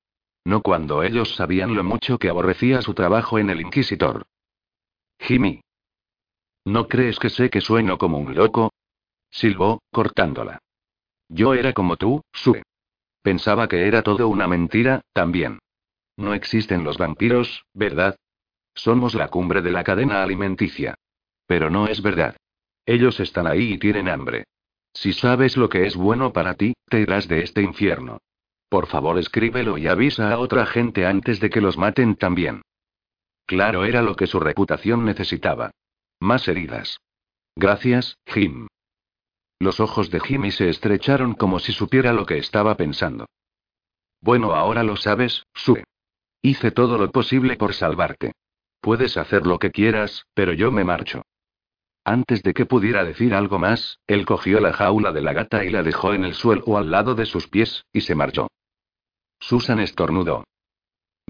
[0.45, 4.25] No cuando ellos sabían lo mucho que aborrecía su trabajo en el Inquisitor.
[5.19, 5.61] Jimmy.
[6.65, 8.73] ¿No crees que sé que sueno como un loco?
[9.31, 10.59] Silbó, cortándola.
[11.29, 12.63] Yo era como tú, Sue.
[13.23, 15.59] Pensaba que era todo una mentira, también.
[16.17, 18.17] No existen los vampiros, ¿verdad?
[18.75, 20.95] Somos la cumbre de la cadena alimenticia.
[21.47, 22.37] Pero no es verdad.
[22.87, 24.45] Ellos están ahí y tienen hambre.
[24.93, 28.19] Si sabes lo que es bueno para ti, te irás de este infierno.
[28.69, 32.63] Por favor, escríbelo y avisa a otra gente antes de que los maten también.
[33.47, 35.71] Claro, era lo que su reputación necesitaba.
[36.21, 36.99] Más heridas.
[37.57, 38.67] Gracias, Jim.
[39.59, 43.27] Los ojos de Jimmy se estrecharon como si supiera lo que estaba pensando.
[44.21, 45.85] Bueno, ahora lo sabes, Sue.
[46.43, 48.33] Hice todo lo posible por salvarte.
[48.81, 51.23] Puedes hacer lo que quieras, pero yo me marcho.
[52.05, 55.71] Antes de que pudiera decir algo más, él cogió la jaula de la gata y
[55.71, 58.49] la dejó en el suelo al lado de sus pies, y se marchó.
[59.39, 60.45] Susan estornudó.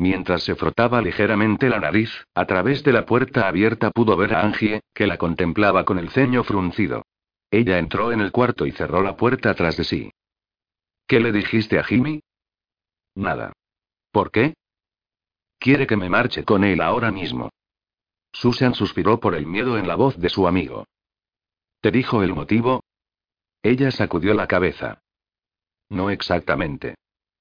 [0.00, 4.40] Mientras se frotaba ligeramente la nariz, a través de la puerta abierta pudo ver a
[4.40, 7.04] Angie, que la contemplaba con el ceño fruncido.
[7.50, 10.10] Ella entró en el cuarto y cerró la puerta tras de sí.
[11.06, 12.22] ¿Qué le dijiste a Jimmy?
[13.14, 13.52] Nada.
[14.10, 14.54] ¿Por qué?
[15.58, 17.50] Quiere que me marche con él ahora mismo.
[18.32, 20.86] Susan suspiró por el miedo en la voz de su amigo.
[21.82, 22.84] ¿Te dijo el motivo?
[23.62, 25.02] Ella sacudió la cabeza.
[25.90, 26.94] No exactamente.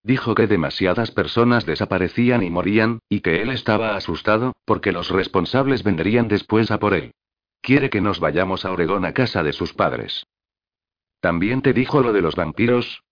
[0.03, 5.83] Dijo que demasiadas personas desaparecían y morían, y que él estaba asustado, porque los responsables
[5.83, 7.13] vendrían después a por él.
[7.61, 10.25] Quiere que nos vayamos a Oregón a casa de sus padres.
[11.19, 13.03] ¿También te dijo lo de los vampiros?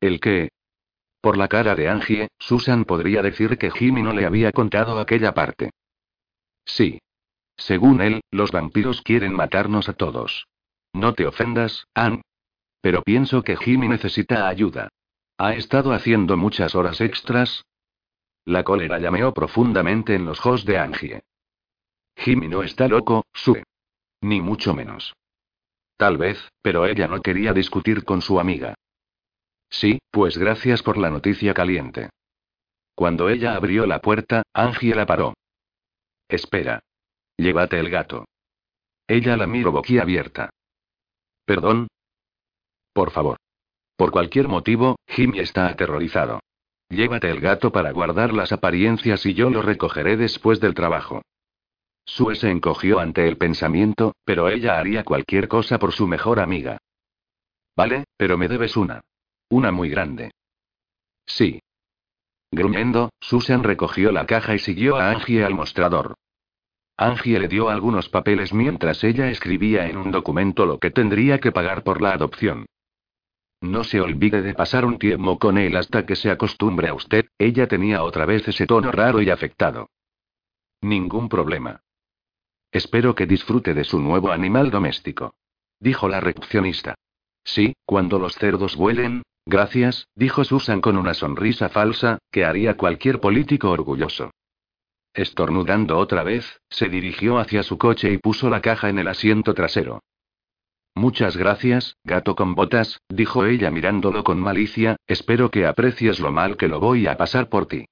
[0.00, 0.50] ¿El qué?
[1.22, 5.32] Por la cara de Angie, Susan podría decir que Jimmy no le había contado aquella
[5.32, 5.70] parte.
[6.66, 7.00] Sí.
[7.56, 10.46] Según él, los vampiros quieren matarnos a todos.
[10.92, 12.20] No te ofendas, Ann.
[12.82, 14.90] Pero pienso que Jimmy necesita ayuda.
[15.38, 17.64] ¿Ha estado haciendo muchas horas extras?
[18.44, 21.22] La cólera llameó profundamente en los ojos de Angie.
[22.16, 23.64] Jimmy no está loco, Sue.
[24.20, 25.14] Ni mucho menos.
[25.96, 28.74] Tal vez, pero ella no quería discutir con su amiga.
[29.70, 32.10] Sí, pues gracias por la noticia caliente.
[32.94, 35.34] Cuando ella abrió la puerta, Angie la paró.
[36.28, 36.80] Espera.
[37.36, 38.26] Llévate el gato.
[39.08, 40.50] Ella la miró boquiabierta.
[41.44, 41.88] ¿Perdón?
[42.92, 43.38] Por favor.
[43.96, 46.40] Por cualquier motivo, Jimmy está aterrorizado.
[46.88, 51.22] Llévate el gato para guardar las apariencias y yo lo recogeré después del trabajo.
[52.04, 56.78] Sue se encogió ante el pensamiento, pero ella haría cualquier cosa por su mejor amiga.
[57.76, 59.00] Vale, pero me debes una.
[59.48, 60.30] Una muy grande.
[61.26, 61.60] Sí.
[62.50, 66.14] Gruñendo, Susan recogió la caja y siguió a Angie al mostrador.
[66.96, 71.50] Angie le dio algunos papeles mientras ella escribía en un documento lo que tendría que
[71.50, 72.66] pagar por la adopción.
[73.64, 77.24] No se olvide de pasar un tiempo con él hasta que se acostumbre a usted,
[77.38, 79.88] ella tenía otra vez ese tono raro y afectado.
[80.82, 81.80] Ningún problema.
[82.70, 85.34] Espero que disfrute de su nuevo animal doméstico.
[85.80, 86.94] Dijo la recepcionista.
[87.42, 93.18] Sí, cuando los cerdos vuelen, gracias, dijo Susan con una sonrisa falsa, que haría cualquier
[93.18, 94.30] político orgulloso.
[95.14, 99.54] Estornudando otra vez, se dirigió hacia su coche y puso la caja en el asiento
[99.54, 100.02] trasero.
[100.96, 106.56] Muchas gracias, gato con botas, dijo ella mirándolo con malicia, espero que aprecies lo mal
[106.56, 107.86] que lo voy a pasar por ti.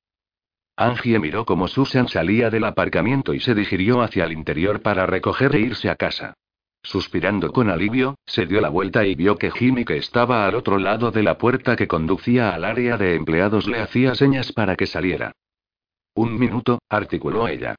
[0.76, 5.55] Angie miró como Susan salía del aparcamiento y se dirigió hacia el interior para recoger
[5.57, 6.34] e irse a casa.
[6.84, 10.78] Suspirando con alivio, se dio la vuelta y vio que Jimmy, que estaba al otro
[10.78, 14.86] lado de la puerta que conducía al área de empleados, le hacía señas para que
[14.86, 15.32] saliera.
[16.14, 17.76] Un minuto, articuló ella.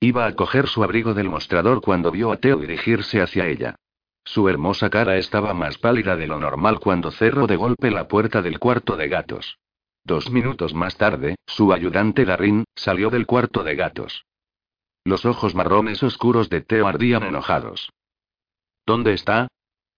[0.00, 3.76] Iba a coger su abrigo del mostrador cuando vio a Teo dirigirse hacia ella.
[4.24, 8.40] Su hermosa cara estaba más pálida de lo normal cuando cerró de golpe la puerta
[8.40, 9.58] del cuarto de gatos.
[10.02, 14.24] Dos minutos más tarde, su ayudante Darin salió del cuarto de gatos.
[15.04, 17.90] Los ojos marrones oscuros de Teo ardían enojados.
[18.86, 19.48] ¿Dónde está?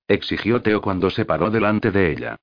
[0.09, 2.37] exigió Teo cuando se paró delante de ella.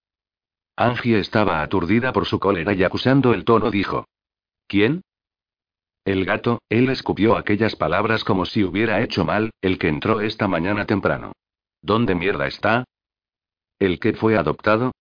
[0.75, 4.07] Angie estaba aturdida por su cólera y acusando el tono dijo.
[4.67, 5.01] ¿Quién?
[6.05, 10.47] El gato, él escupió aquellas palabras como si hubiera hecho mal, el que entró esta
[10.47, 11.33] mañana temprano.
[11.83, 12.85] ¿Dónde mierda está?
[13.77, 14.93] ¿El que fue adoptado?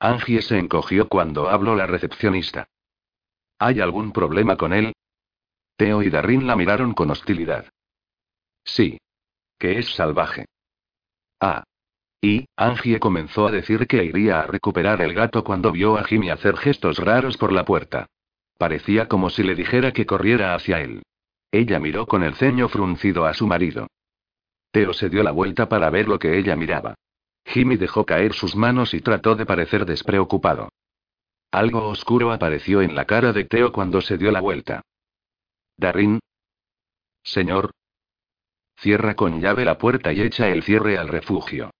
[0.00, 2.66] Angie se encogió cuando habló la recepcionista.
[3.58, 4.94] ¿Hay algún problema con él?
[5.76, 7.68] Teo y Darin la miraron con hostilidad.
[8.64, 8.98] Sí.
[9.58, 10.46] Que es salvaje.
[11.40, 11.64] Ah.
[12.22, 16.30] Y, Angie comenzó a decir que iría a recuperar el gato cuando vio a Jimmy
[16.30, 18.06] hacer gestos raros por la puerta.
[18.56, 21.02] Parecía como si le dijera que corriera hacia él.
[21.52, 23.88] Ella miró con el ceño fruncido a su marido.
[24.70, 26.94] Teo se dio la vuelta para ver lo que ella miraba.
[27.44, 30.68] Jimmy dejó caer sus manos y trató de parecer despreocupado.
[31.50, 34.82] Algo oscuro apareció en la cara de Teo cuando se dio la vuelta.
[35.78, 36.20] Darin.
[37.22, 37.70] Señor.
[38.76, 41.70] Cierra con llave la puerta y echa el cierre al refugio.